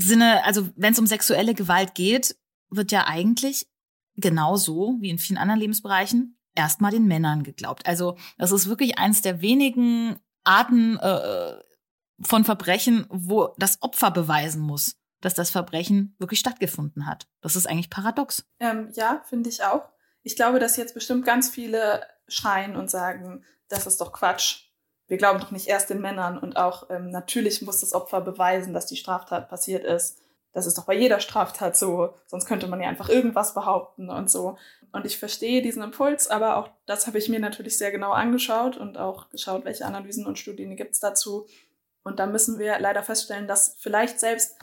[0.01, 2.37] Sinne, also wenn es um sexuelle Gewalt geht,
[2.71, 3.67] wird ja eigentlich
[4.17, 7.87] genauso wie in vielen anderen Lebensbereichen erstmal den Männern geglaubt.
[7.87, 11.55] Also das ist wirklich eines der wenigen Arten äh,
[12.21, 17.29] von Verbrechen, wo das Opfer beweisen muss, dass das Verbrechen wirklich stattgefunden hat.
[17.41, 18.45] Das ist eigentlich paradox.
[18.59, 19.89] Ähm, ja, finde ich auch.
[20.23, 24.69] Ich glaube, dass jetzt bestimmt ganz viele schreien und sagen, das ist doch Quatsch
[25.11, 28.73] wir glauben doch nicht erst den Männern und auch ähm, natürlich muss das Opfer beweisen,
[28.73, 30.20] dass die Straftat passiert ist.
[30.53, 34.31] Das ist doch bei jeder Straftat so, sonst könnte man ja einfach irgendwas behaupten und
[34.31, 34.57] so.
[34.92, 38.77] Und ich verstehe diesen Impuls, aber auch das habe ich mir natürlich sehr genau angeschaut
[38.77, 41.49] und auch geschaut, welche Analysen und Studien gibt es dazu.
[42.05, 44.57] Und da müssen wir leider feststellen, dass vielleicht selbst,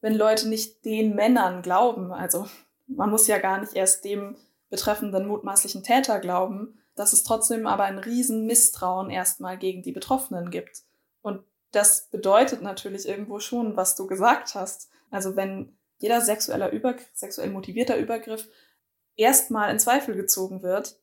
[0.00, 2.46] wenn Leute nicht den Männern glauben, also
[2.86, 4.36] man muss ja gar nicht erst dem
[4.70, 10.50] betreffenden mutmaßlichen Täter glauben, dass es trotzdem aber ein riesen Misstrauen erstmal gegen die Betroffenen
[10.50, 10.82] gibt.
[11.22, 14.90] Und das bedeutet natürlich irgendwo schon, was du gesagt hast.
[15.10, 18.46] Also wenn jeder sexueller Übergriff, sexuell motivierter Übergriff
[19.16, 21.00] erstmal in Zweifel gezogen wird,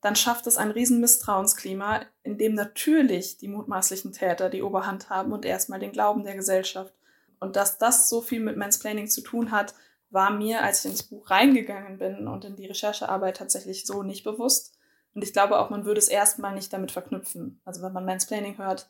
[0.00, 5.32] dann schafft es ein riesen Misstrauensklima, in dem natürlich die mutmaßlichen Täter die Oberhand haben
[5.32, 6.94] und erstmal den Glauben der Gesellschaft.
[7.40, 9.74] Und dass das so viel mit Mansplaining zu tun hat,
[10.10, 14.22] war mir, als ich ins Buch reingegangen bin und in die Recherchearbeit tatsächlich so nicht
[14.22, 14.76] bewusst.
[15.14, 17.60] Und ich glaube auch, man würde es erstmal nicht damit verknüpfen.
[17.64, 18.88] Also wenn man Mansplaining hört,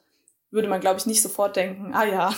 [0.50, 2.34] würde man, glaube ich, nicht sofort denken, ah ja.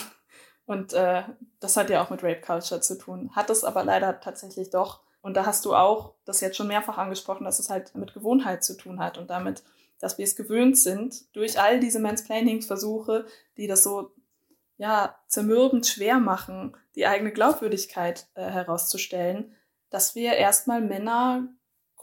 [0.65, 1.23] Und äh,
[1.59, 3.31] das hat ja auch mit Rape Culture zu tun.
[3.35, 5.01] Hat es aber leider tatsächlich doch.
[5.21, 8.63] Und da hast du auch das jetzt schon mehrfach angesprochen, dass es halt mit Gewohnheit
[8.63, 9.63] zu tun hat und damit,
[9.99, 13.25] dass wir es gewöhnt sind, durch all diese Mansplaining-Versuche,
[13.57, 14.11] die das so
[14.77, 19.55] ja zermürbend schwer machen, die eigene Glaubwürdigkeit äh, herauszustellen,
[19.89, 21.47] dass wir erstmal Männer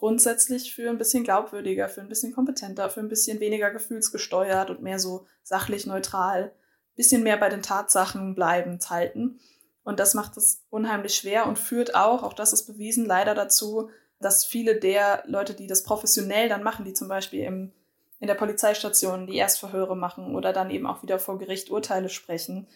[0.00, 4.82] grundsätzlich für ein bisschen glaubwürdiger, für ein bisschen kompetenter, für ein bisschen weniger gefühlsgesteuert und
[4.82, 6.52] mehr so sachlich neutral
[6.96, 9.40] bisschen mehr bei den Tatsachen bleibend halten.
[9.84, 13.88] Und das macht es unheimlich schwer und führt auch, auch das ist bewiesen, leider dazu,
[14.20, 17.72] dass viele der Leute, die das professionell dann machen, die zum Beispiel im,
[18.18, 22.66] in der Polizeistation die Erstverhöre machen oder dann eben auch wieder vor Gericht Urteile sprechen,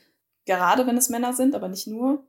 [0.47, 2.25] gerade wenn es Männer sind, aber nicht nur,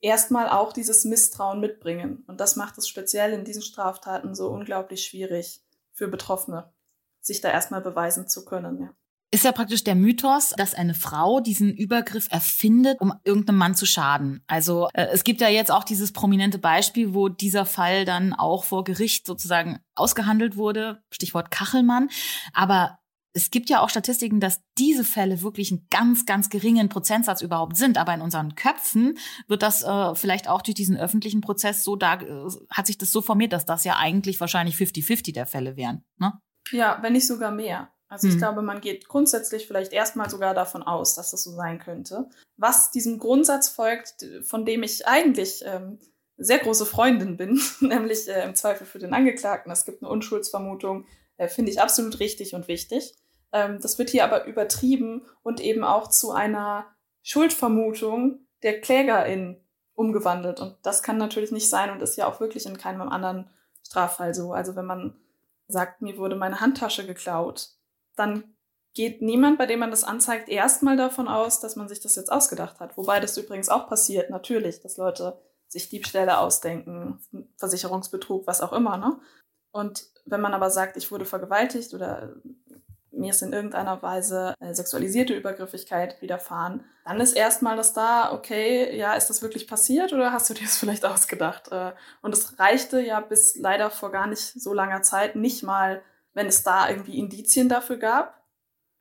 [0.00, 2.24] erstmal auch dieses Misstrauen mitbringen.
[2.26, 5.60] Und das macht es speziell in diesen Straftaten so unglaublich schwierig
[5.92, 6.72] für Betroffene,
[7.20, 8.80] sich da erstmal beweisen zu können.
[8.80, 8.90] Ja
[9.36, 13.84] ist ja praktisch der Mythos, dass eine Frau diesen Übergriff erfindet, um irgendeinem Mann zu
[13.84, 14.42] schaden.
[14.46, 18.64] Also äh, es gibt ja jetzt auch dieses prominente Beispiel, wo dieser Fall dann auch
[18.64, 22.08] vor Gericht sozusagen ausgehandelt wurde, Stichwort Kachelmann.
[22.52, 22.98] Aber
[23.36, 27.76] es gibt ja auch Statistiken, dass diese Fälle wirklich einen ganz, ganz geringen Prozentsatz überhaupt
[27.76, 27.98] sind.
[27.98, 32.14] Aber in unseren Köpfen wird das äh, vielleicht auch durch diesen öffentlichen Prozess so da,
[32.14, 36.02] äh, hat sich das so formiert, dass das ja eigentlich wahrscheinlich 50-50 der Fälle wären.
[36.16, 36.32] Ne?
[36.70, 37.90] Ja, wenn nicht sogar mehr.
[38.08, 38.40] Also ich hm.
[38.40, 42.30] glaube, man geht grundsätzlich vielleicht erstmal sogar davon aus, dass das so sein könnte.
[42.56, 45.98] Was diesem Grundsatz folgt, von dem ich eigentlich ähm,
[46.38, 51.04] sehr große Freundin bin, nämlich äh, im Zweifel für den Angeklagten, es gibt eine Unschuldsvermutung,
[51.36, 53.14] äh, finde ich absolut richtig und wichtig.
[53.52, 56.86] Ähm, das wird hier aber übertrieben und eben auch zu einer
[57.22, 59.60] Schuldvermutung der Klägerin
[59.94, 60.60] umgewandelt.
[60.60, 63.50] Und das kann natürlich nicht sein und ist ja auch wirklich in keinem anderen
[63.84, 64.52] Straffall so.
[64.52, 65.16] Also wenn man
[65.68, 67.70] sagt, mir wurde meine Handtasche geklaut,
[68.14, 68.56] dann
[68.94, 72.32] geht niemand, bei dem man das anzeigt, erstmal davon aus, dass man sich das jetzt
[72.32, 72.96] ausgedacht hat.
[72.96, 77.20] Wobei das übrigens auch passiert, natürlich, dass Leute sich Diebstähle ausdenken,
[77.58, 78.96] Versicherungsbetrug, was auch immer.
[78.96, 79.18] Ne?
[79.70, 82.34] Und wenn man aber sagt, ich wurde vergewaltigt oder
[83.16, 88.96] mir ist in irgendeiner Weise äh, sexualisierte Übergriffigkeit widerfahren, dann ist erstmal das da, okay,
[88.96, 91.72] ja, ist das wirklich passiert oder hast du dir das vielleicht ausgedacht?
[91.72, 96.02] Äh, und es reichte ja bis leider vor gar nicht so langer Zeit nicht mal
[96.36, 98.44] wenn es da irgendwie Indizien dafür gab,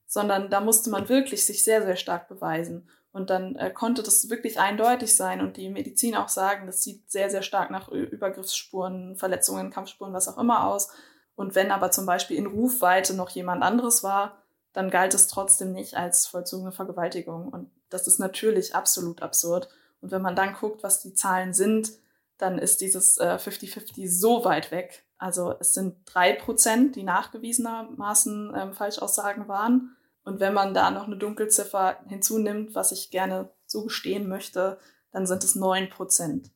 [0.07, 2.89] sondern da musste man wirklich sich sehr, sehr stark beweisen.
[3.11, 7.11] Und dann äh, konnte das wirklich eindeutig sein und die Medizin auch sagen, das sieht
[7.11, 10.89] sehr, sehr stark nach Übergriffsspuren, Verletzungen, Kampfspuren, was auch immer aus.
[11.35, 14.41] Und wenn aber zum Beispiel in Rufweite noch jemand anderes war,
[14.73, 17.49] dann galt es trotzdem nicht als vollzogene Vergewaltigung.
[17.49, 19.69] Und das ist natürlich absolut absurd.
[20.01, 21.91] Und wenn man dann guckt, was die Zahlen sind,
[22.37, 28.53] dann ist dieses 50-50 äh, so weit weg, also es sind drei Prozent, die nachgewiesenermaßen
[28.55, 29.95] ähm, Falschaussagen waren.
[30.23, 34.77] Und wenn man da noch eine Dunkelziffer hinzunimmt, was ich gerne zugestehen möchte,
[35.11, 36.51] dann sind es neun Prozent.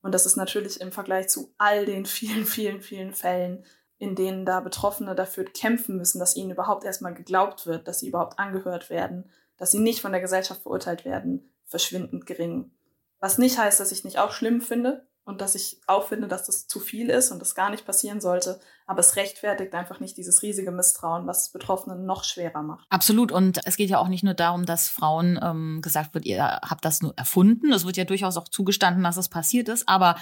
[0.00, 3.64] Und das ist natürlich im Vergleich zu all den vielen, vielen, vielen Fällen,
[3.98, 8.08] in denen da Betroffene dafür kämpfen müssen, dass ihnen überhaupt erstmal geglaubt wird, dass sie
[8.08, 12.70] überhaupt angehört werden, dass sie nicht von der Gesellschaft verurteilt werden, verschwindend gering.
[13.20, 16.46] Was nicht heißt, dass ich nicht auch schlimm finde, und dass ich auch finde, dass
[16.46, 18.60] das zu viel ist und das gar nicht passieren sollte.
[18.86, 22.86] Aber es rechtfertigt einfach nicht dieses riesige Misstrauen, was Betroffenen noch schwerer macht.
[22.88, 23.30] Absolut.
[23.30, 26.82] Und es geht ja auch nicht nur darum, dass Frauen ähm, gesagt wird, ihr habt
[26.82, 27.70] das nur erfunden.
[27.74, 29.86] Es wird ja durchaus auch zugestanden, dass es passiert ist.
[29.86, 30.16] Aber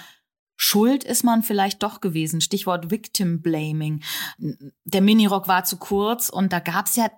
[0.57, 2.41] Schuld ist man vielleicht doch gewesen.
[2.41, 4.03] Stichwort Victim Blaming.
[4.37, 7.09] Der Minirock war zu kurz und da gab es ja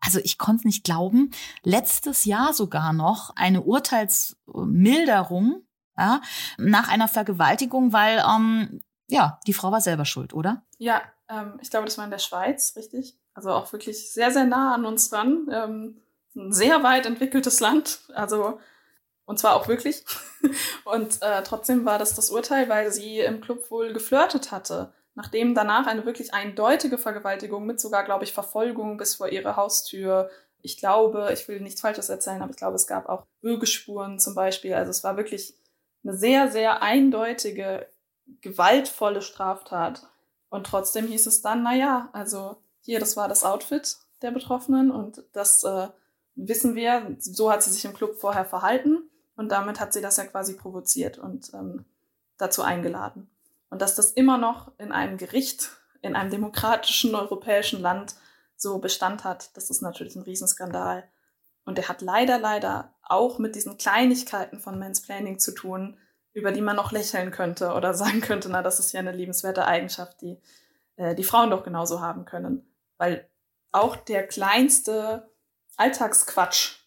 [0.00, 1.30] also ich konnte es nicht glauben,
[1.62, 6.20] letztes Jahr sogar noch eine Urteilsmilderung ja,
[6.58, 10.64] nach einer Vergewaltigung, weil ähm, ja, die Frau war selber schuld, oder?
[10.78, 13.16] Ja, ähm, ich glaube, das war in der Schweiz, richtig?
[13.34, 15.48] Also auch wirklich sehr, sehr nah an uns dran.
[15.50, 16.00] Ähm,
[16.34, 18.60] ein sehr weit entwickeltes Land, also
[19.26, 20.04] und zwar auch wirklich.
[20.84, 24.92] und äh, trotzdem war das das Urteil, weil sie im Club wohl geflirtet hatte.
[25.14, 30.30] Nachdem danach eine wirklich eindeutige Vergewaltigung mit sogar, glaube ich, Verfolgung bis vor ihre Haustür.
[30.62, 34.34] Ich glaube, ich will nichts Falsches erzählen, aber ich glaube, es gab auch Würgespuren zum
[34.34, 34.74] Beispiel.
[34.74, 35.54] Also es war wirklich
[36.04, 37.88] eine sehr, sehr eindeutige,
[38.42, 40.06] gewaltvolle Straftat.
[40.50, 44.90] Und trotzdem hieß es dann, na ja, also hier, das war das Outfit der Betroffenen
[44.92, 45.88] und das äh,
[46.36, 50.16] wissen wir, so hat sie sich im Club vorher verhalten und damit hat sie das
[50.16, 51.84] ja quasi provoziert und ähm,
[52.38, 53.30] dazu eingeladen.
[53.70, 55.70] Und dass das immer noch in einem Gericht,
[56.02, 58.16] in einem demokratischen europäischen Land
[58.56, 61.04] so Bestand hat, das ist natürlich ein Riesenskandal.
[61.64, 65.98] Und der hat leider, leider auch mit diesen Kleinigkeiten von Mansplaining zu tun,
[66.32, 69.66] über die man noch lächeln könnte oder sagen könnte, na, das ist ja eine liebenswerte
[69.66, 70.40] Eigenschaft, die
[70.96, 72.66] äh, die Frauen doch genauso haben können.
[72.98, 73.28] Weil
[73.72, 75.30] auch der kleinste
[75.76, 76.85] Alltagsquatsch,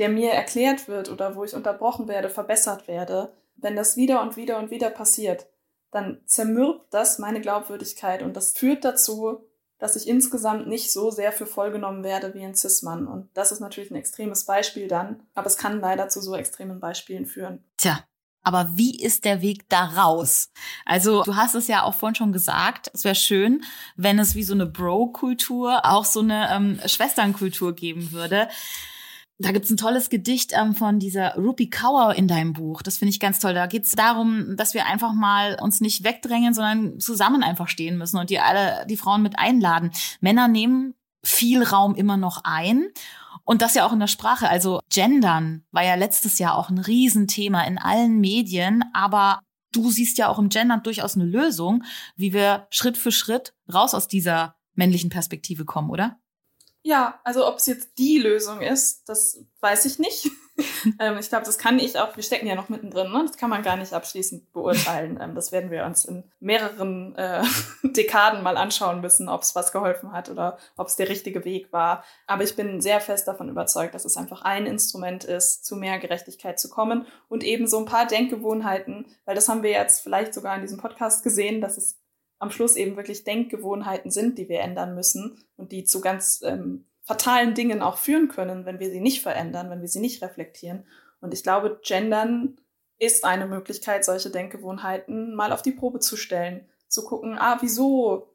[0.00, 4.36] der mir erklärt wird oder wo ich unterbrochen werde, verbessert werde, wenn das wieder und
[4.36, 5.46] wieder und wieder passiert,
[5.90, 9.44] dann zermürbt das meine Glaubwürdigkeit und das führt dazu,
[9.78, 13.06] dass ich insgesamt nicht so sehr für voll genommen werde wie ein Cis-Mann.
[13.06, 16.80] Und das ist natürlich ein extremes Beispiel dann, aber es kann leider zu so extremen
[16.80, 17.62] Beispielen führen.
[17.76, 18.04] Tja,
[18.42, 20.50] aber wie ist der Weg da raus?
[20.86, 23.64] Also du hast es ja auch vorhin schon gesagt, es wäre schön,
[23.96, 28.48] wenn es wie so eine Bro-Kultur auch so eine ähm, Schwesternkultur geben würde.
[29.42, 32.82] Da gibt's ein tolles Gedicht ähm, von dieser Rupi Kaur in deinem Buch.
[32.82, 33.54] Das finde ich ganz toll.
[33.54, 38.18] Da geht's darum, dass wir einfach mal uns nicht wegdrängen, sondern zusammen einfach stehen müssen
[38.18, 39.92] und die alle, die Frauen mit einladen.
[40.20, 42.88] Männer nehmen viel Raum immer noch ein.
[43.44, 44.46] Und das ja auch in der Sprache.
[44.48, 49.40] Also Gendern war ja letztes Jahr auch ein Riesenthema in allen Medien, aber
[49.72, 51.82] du siehst ja auch im Gendern durchaus eine Lösung,
[52.14, 56.18] wie wir Schritt für Schritt raus aus dieser männlichen Perspektive kommen, oder?
[56.82, 60.30] Ja, also ob es jetzt die Lösung ist, das weiß ich nicht.
[60.98, 63.24] ähm, ich glaube, das kann ich auch, wir stecken ja noch mittendrin, ne?
[63.26, 65.18] das kann man gar nicht abschließend beurteilen.
[65.20, 67.42] Ähm, das werden wir uns in mehreren äh,
[67.82, 71.72] Dekaden mal anschauen müssen, ob es was geholfen hat oder ob es der richtige Weg
[71.72, 72.04] war.
[72.26, 75.98] Aber ich bin sehr fest davon überzeugt, dass es einfach ein Instrument ist, zu mehr
[75.98, 80.32] Gerechtigkeit zu kommen und eben so ein paar Denkgewohnheiten, weil das haben wir jetzt vielleicht
[80.32, 81.99] sogar in diesem Podcast gesehen, dass es
[82.40, 86.86] am Schluss eben wirklich Denkgewohnheiten sind, die wir ändern müssen und die zu ganz ähm,
[87.02, 90.84] fatalen Dingen auch führen können, wenn wir sie nicht verändern, wenn wir sie nicht reflektieren.
[91.20, 92.56] Und ich glaube, Gendern
[92.98, 98.32] ist eine Möglichkeit, solche Denkgewohnheiten mal auf die Probe zu stellen, zu gucken, ah, wieso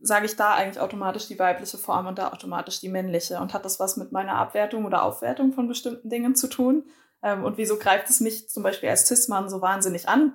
[0.00, 3.38] sage ich da eigentlich automatisch die weibliche Form und da automatisch die männliche?
[3.38, 6.84] Und hat das was mit meiner Abwertung oder Aufwertung von bestimmten Dingen zu tun?
[7.22, 10.32] Ähm, und wieso greift es mich zum Beispiel als Cis-Mann so wahnsinnig an,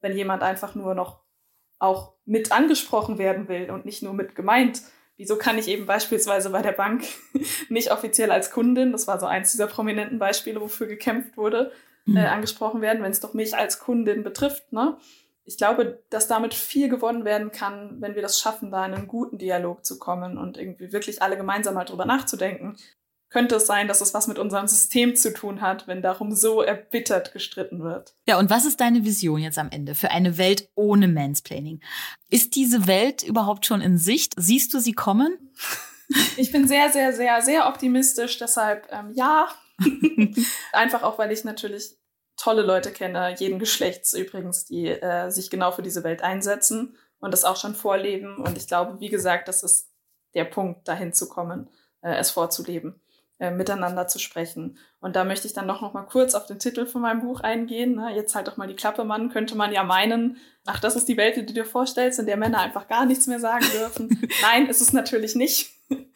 [0.00, 1.21] wenn jemand einfach nur noch
[1.82, 4.82] auch mit angesprochen werden will und nicht nur mit gemeint.
[5.16, 7.04] Wieso kann ich eben beispielsweise bei der Bank
[7.68, 11.72] nicht offiziell als Kundin, das war so eins dieser prominenten Beispiele, wofür gekämpft wurde,
[12.06, 12.16] mhm.
[12.16, 14.72] äh, angesprochen werden, wenn es doch mich als Kundin betrifft.
[14.72, 14.96] Ne?
[15.44, 19.08] Ich glaube, dass damit viel gewonnen werden kann, wenn wir das schaffen, da in einen
[19.08, 22.76] guten Dialog zu kommen und irgendwie wirklich alle gemeinsam mal drüber nachzudenken,
[23.32, 26.60] könnte es sein, dass es was mit unserem System zu tun hat, wenn darum so
[26.60, 28.14] erbittert gestritten wird.
[28.28, 31.80] Ja, und was ist deine Vision jetzt am Ende für eine Welt ohne Mansplaining?
[32.28, 34.34] Ist diese Welt überhaupt schon in Sicht?
[34.36, 35.36] Siehst du sie kommen?
[36.36, 39.48] Ich bin sehr, sehr, sehr, sehr optimistisch, deshalb ähm, ja.
[40.74, 41.96] Einfach auch, weil ich natürlich
[42.36, 47.32] tolle Leute kenne, jeden Geschlechts übrigens, die äh, sich genau für diese Welt einsetzen und
[47.32, 48.36] das auch schon vorleben.
[48.36, 49.88] Und ich glaube, wie gesagt, das ist
[50.34, 51.70] der Punkt, dahin zu kommen,
[52.02, 53.01] äh, es vorzuleben.
[53.42, 54.78] Äh, miteinander zu sprechen.
[55.00, 57.40] Und da möchte ich dann doch noch mal kurz auf den Titel von meinem Buch
[57.40, 57.96] eingehen.
[57.96, 58.14] Ne?
[58.14, 61.16] Jetzt halt doch mal die Klappe, Mann, könnte man ja meinen, ach, das ist die
[61.16, 64.28] Welt, die du dir vorstellst, in der Männer einfach gar nichts mehr sagen dürfen.
[64.42, 65.72] Nein, ist es natürlich nicht.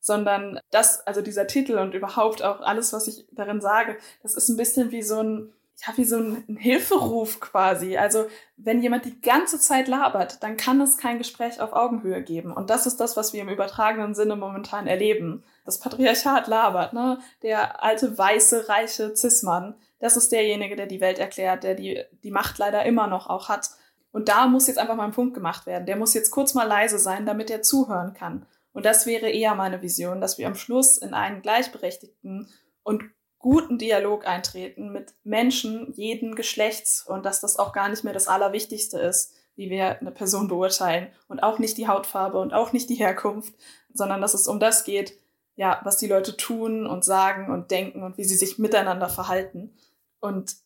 [0.00, 4.48] Sondern das, also dieser Titel und überhaupt auch alles, was ich darin sage, das ist
[4.48, 5.52] ein bisschen wie so ein,
[5.86, 7.98] ja, wie so ein, ein Hilferuf quasi.
[7.98, 8.26] Also
[8.56, 12.52] wenn jemand die ganze Zeit labert, dann kann es kein Gespräch auf Augenhöhe geben.
[12.54, 15.44] Und das ist das, was wir im übertragenen Sinne momentan erleben.
[15.70, 17.18] Das Patriarchat labert, ne?
[17.42, 22.30] Der alte, weiße, reiche Cis-Mann, das ist derjenige, der die Welt erklärt, der die, die
[22.30, 23.70] Macht leider immer noch auch hat.
[24.12, 25.86] Und da muss jetzt einfach mal ein Punkt gemacht werden.
[25.86, 28.46] Der muss jetzt kurz mal leise sein, damit er zuhören kann.
[28.72, 32.48] Und das wäre eher meine Vision, dass wir am Schluss in einen gleichberechtigten
[32.82, 33.04] und
[33.38, 38.28] guten Dialog eintreten mit Menschen jeden Geschlechts und dass das auch gar nicht mehr das
[38.28, 42.88] Allerwichtigste ist, wie wir eine Person beurteilen und auch nicht die Hautfarbe und auch nicht
[42.90, 43.54] die Herkunft,
[43.92, 45.18] sondern dass es um das geht,
[45.56, 49.76] ja, was die Leute tun und sagen und denken und wie sie sich miteinander verhalten.
[50.20, 50.56] Und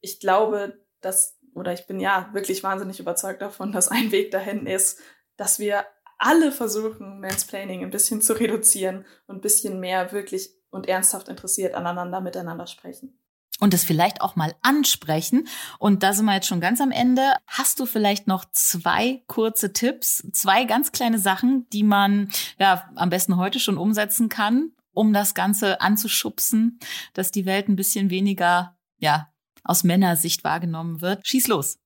[0.00, 4.66] ich glaube, dass, oder ich bin ja wirklich wahnsinnig überzeugt davon, dass ein Weg dahin
[4.66, 4.98] ist,
[5.36, 5.84] dass wir
[6.18, 11.74] alle versuchen, Mansplaining ein bisschen zu reduzieren und ein bisschen mehr wirklich und ernsthaft interessiert
[11.74, 13.19] aneinander miteinander sprechen.
[13.60, 15.46] Und es vielleicht auch mal ansprechen.
[15.78, 17.34] Und da sind wir jetzt schon ganz am Ende.
[17.46, 23.10] Hast du vielleicht noch zwei kurze Tipps, zwei ganz kleine Sachen, die man ja am
[23.10, 26.80] besten heute schon umsetzen kann, um das Ganze anzuschubsen,
[27.12, 29.28] dass die Welt ein bisschen weniger, ja,
[29.62, 31.26] aus Männersicht wahrgenommen wird?
[31.26, 31.78] Schieß los.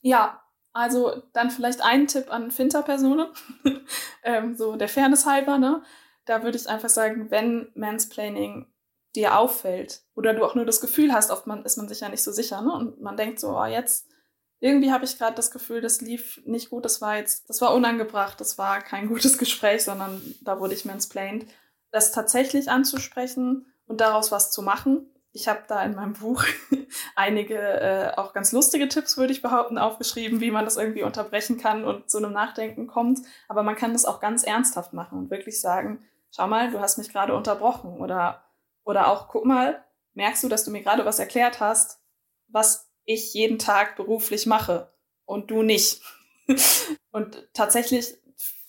[0.00, 0.42] Ja,
[0.72, 3.28] also dann vielleicht ein Tipp an Finterpersonen,
[4.24, 5.82] ähm, so der Fairness halber, ne?
[6.26, 8.66] da würde ich einfach sagen, wenn Mansplaining
[9.16, 12.08] dir auffällt oder du auch nur das Gefühl hast, oft man, ist man sich ja
[12.08, 12.72] nicht so sicher, ne?
[12.72, 14.06] Und man denkt so, oh, jetzt
[14.60, 17.74] irgendwie habe ich gerade das Gefühl, das lief nicht gut, das war jetzt, das war
[17.74, 21.46] unangebracht, das war kein gutes Gespräch, sondern da wurde ich mansplained.
[21.90, 25.08] Das tatsächlich anzusprechen und daraus was zu machen.
[25.32, 26.44] Ich habe da in meinem Buch
[27.16, 31.58] einige äh, auch ganz lustige Tipps, würde ich behaupten, aufgeschrieben, wie man das irgendwie unterbrechen
[31.58, 33.20] kann und zu einem Nachdenken kommt.
[33.48, 36.02] Aber man kann das auch ganz ernsthaft machen und wirklich sagen,
[36.34, 38.45] schau mal, du hast mich gerade unterbrochen oder,
[38.86, 39.84] oder auch, guck mal,
[40.14, 42.00] merkst du, dass du mir gerade was erklärt hast,
[42.48, 44.92] was ich jeden Tag beruflich mache
[45.24, 46.00] und du nicht.
[47.10, 48.16] und tatsächlich,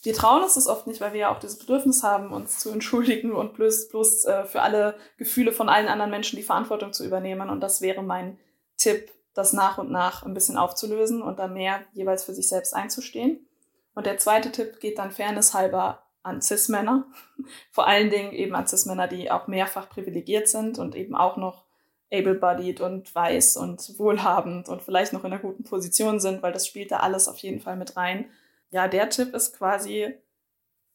[0.02, 2.72] wir trauen uns das oft nicht, weil wir ja auch dieses Bedürfnis haben, uns zu
[2.72, 7.06] entschuldigen und bloß, bloß äh, für alle Gefühle von allen anderen Menschen die Verantwortung zu
[7.06, 7.50] übernehmen.
[7.52, 8.40] Und das wäre mein
[8.76, 12.74] Tipp, das nach und nach ein bisschen aufzulösen und dann mehr jeweils für sich selbst
[12.74, 13.48] einzustehen.
[13.94, 17.06] Und der zweite Tipp geht dann fairnesshalber an Cis-Männer.
[17.72, 21.68] Vor allen Dingen eben an Cis-Männer, die auch mehrfach privilegiert sind und eben auch noch
[22.12, 26.68] able-bodied und weiß und wohlhabend und vielleicht noch in einer guten Position sind, weil das
[26.68, 28.30] spielt da alles auf jeden Fall mit rein.
[28.70, 30.14] Ja, der Tipp ist quasi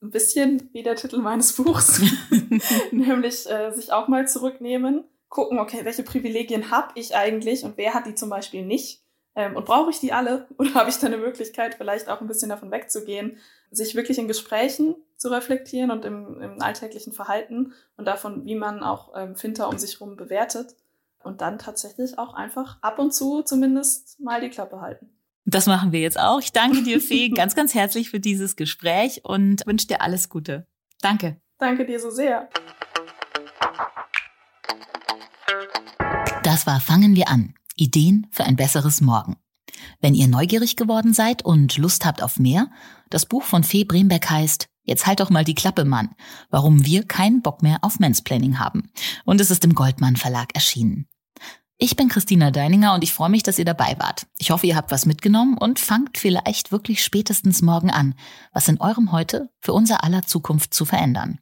[0.03, 2.01] ein bisschen wie der Titel meines Buchs,
[2.91, 7.95] nämlich äh, sich auch mal zurücknehmen, gucken, okay, welche Privilegien habe ich eigentlich und wer
[7.95, 9.03] hat die zum Beispiel nicht
[9.35, 12.27] ähm, und brauche ich die alle oder habe ich da eine Möglichkeit, vielleicht auch ein
[12.27, 13.39] bisschen davon wegzugehen,
[13.71, 18.83] sich wirklich in Gesprächen zu reflektieren und im, im alltäglichen Verhalten und davon, wie man
[18.83, 20.75] auch ähm, Finter um sich herum bewertet
[21.23, 25.11] und dann tatsächlich auch einfach ab und zu zumindest mal die Klappe halten.
[25.45, 26.41] Das machen wir jetzt auch.
[26.41, 30.67] Ich danke dir, Fee, ganz, ganz herzlich für dieses Gespräch und wünsche dir alles Gute.
[31.01, 31.41] Danke.
[31.59, 32.49] Danke dir so sehr.
[36.43, 37.55] Das war Fangen wir an.
[37.77, 39.37] Ideen für ein besseres Morgen.
[40.01, 42.71] Wenn ihr neugierig geworden seid und Lust habt auf mehr,
[43.09, 46.11] das Buch von Fee Brembeck heißt Jetzt halt doch mal die Klappe, Mann.
[46.51, 48.91] Warum wir keinen Bock mehr auf Mansplaining haben.
[49.25, 51.07] Und es ist im Goldmann Verlag erschienen.
[51.79, 54.27] Ich bin Christina Deininger und ich freue mich, dass ihr dabei wart.
[54.39, 58.15] Ich hoffe, ihr habt was mitgenommen und fangt vielleicht wirklich spätestens morgen an,
[58.53, 61.41] was in eurem Heute für unser aller Zukunft zu verändern.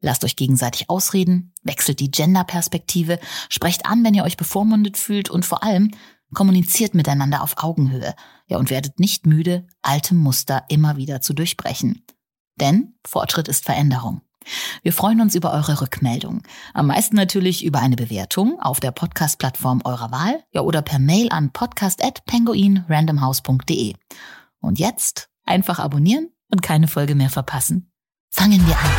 [0.00, 3.18] Lasst euch gegenseitig ausreden, wechselt die Gender-Perspektive,
[3.48, 5.90] sprecht an, wenn ihr euch bevormundet fühlt und vor allem
[6.34, 8.14] kommuniziert miteinander auf Augenhöhe.
[8.46, 12.04] Ja, und werdet nicht müde, alte Muster immer wieder zu durchbrechen.
[12.60, 14.20] Denn Fortschritt ist Veränderung.
[14.82, 16.42] Wir freuen uns über eure Rückmeldung.
[16.74, 21.28] Am meisten natürlich über eine Bewertung auf der Podcast-Plattform eurer Wahl ja, oder per Mail
[21.30, 23.94] an podcast.penguinrandomhouse.de.
[24.60, 27.92] Und jetzt einfach abonnieren und keine Folge mehr verpassen.
[28.30, 28.90] Fangen wir an.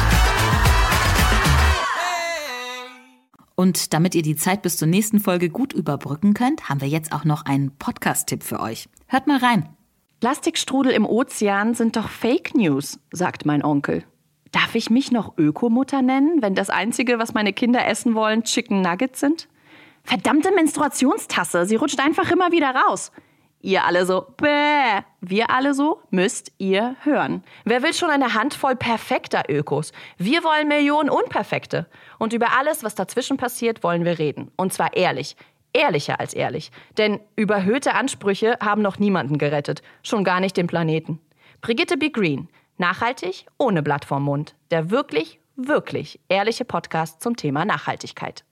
[3.56, 7.12] Und damit ihr die Zeit bis zur nächsten Folge gut überbrücken könnt, haben wir jetzt
[7.12, 8.88] auch noch einen Podcast-Tipp für euch.
[9.08, 9.76] Hört mal rein.
[10.20, 14.04] Plastikstrudel im Ozean sind doch Fake News, sagt mein Onkel.
[14.52, 18.82] Darf ich mich noch Ökomutter nennen, wenn das Einzige, was meine Kinder essen wollen, Chicken
[18.82, 19.48] Nuggets sind?
[20.04, 23.14] Verdammte Menstruationstasse, sie rutscht einfach immer wieder raus.
[23.62, 25.04] Ihr alle so, bäh.
[25.22, 27.44] Wir alle so, müsst ihr hören.
[27.64, 29.94] Wer will schon eine Handvoll perfekter Ökos?
[30.18, 31.88] Wir wollen Millionen Unperfekte.
[32.18, 34.52] Und über alles, was dazwischen passiert, wollen wir reden.
[34.58, 35.36] Und zwar ehrlich.
[35.74, 36.72] Ehrlicher als ehrlich.
[36.98, 39.82] Denn überhöhte Ansprüche haben noch niemanden gerettet.
[40.04, 41.20] Schon gar nicht den Planeten.
[41.62, 42.10] Brigitte B.
[42.10, 42.50] Green.
[42.78, 44.56] Nachhaltig ohne Blatt vorm Mund.
[44.72, 48.44] Der wirklich, wirklich ehrliche Podcast zum Thema Nachhaltigkeit.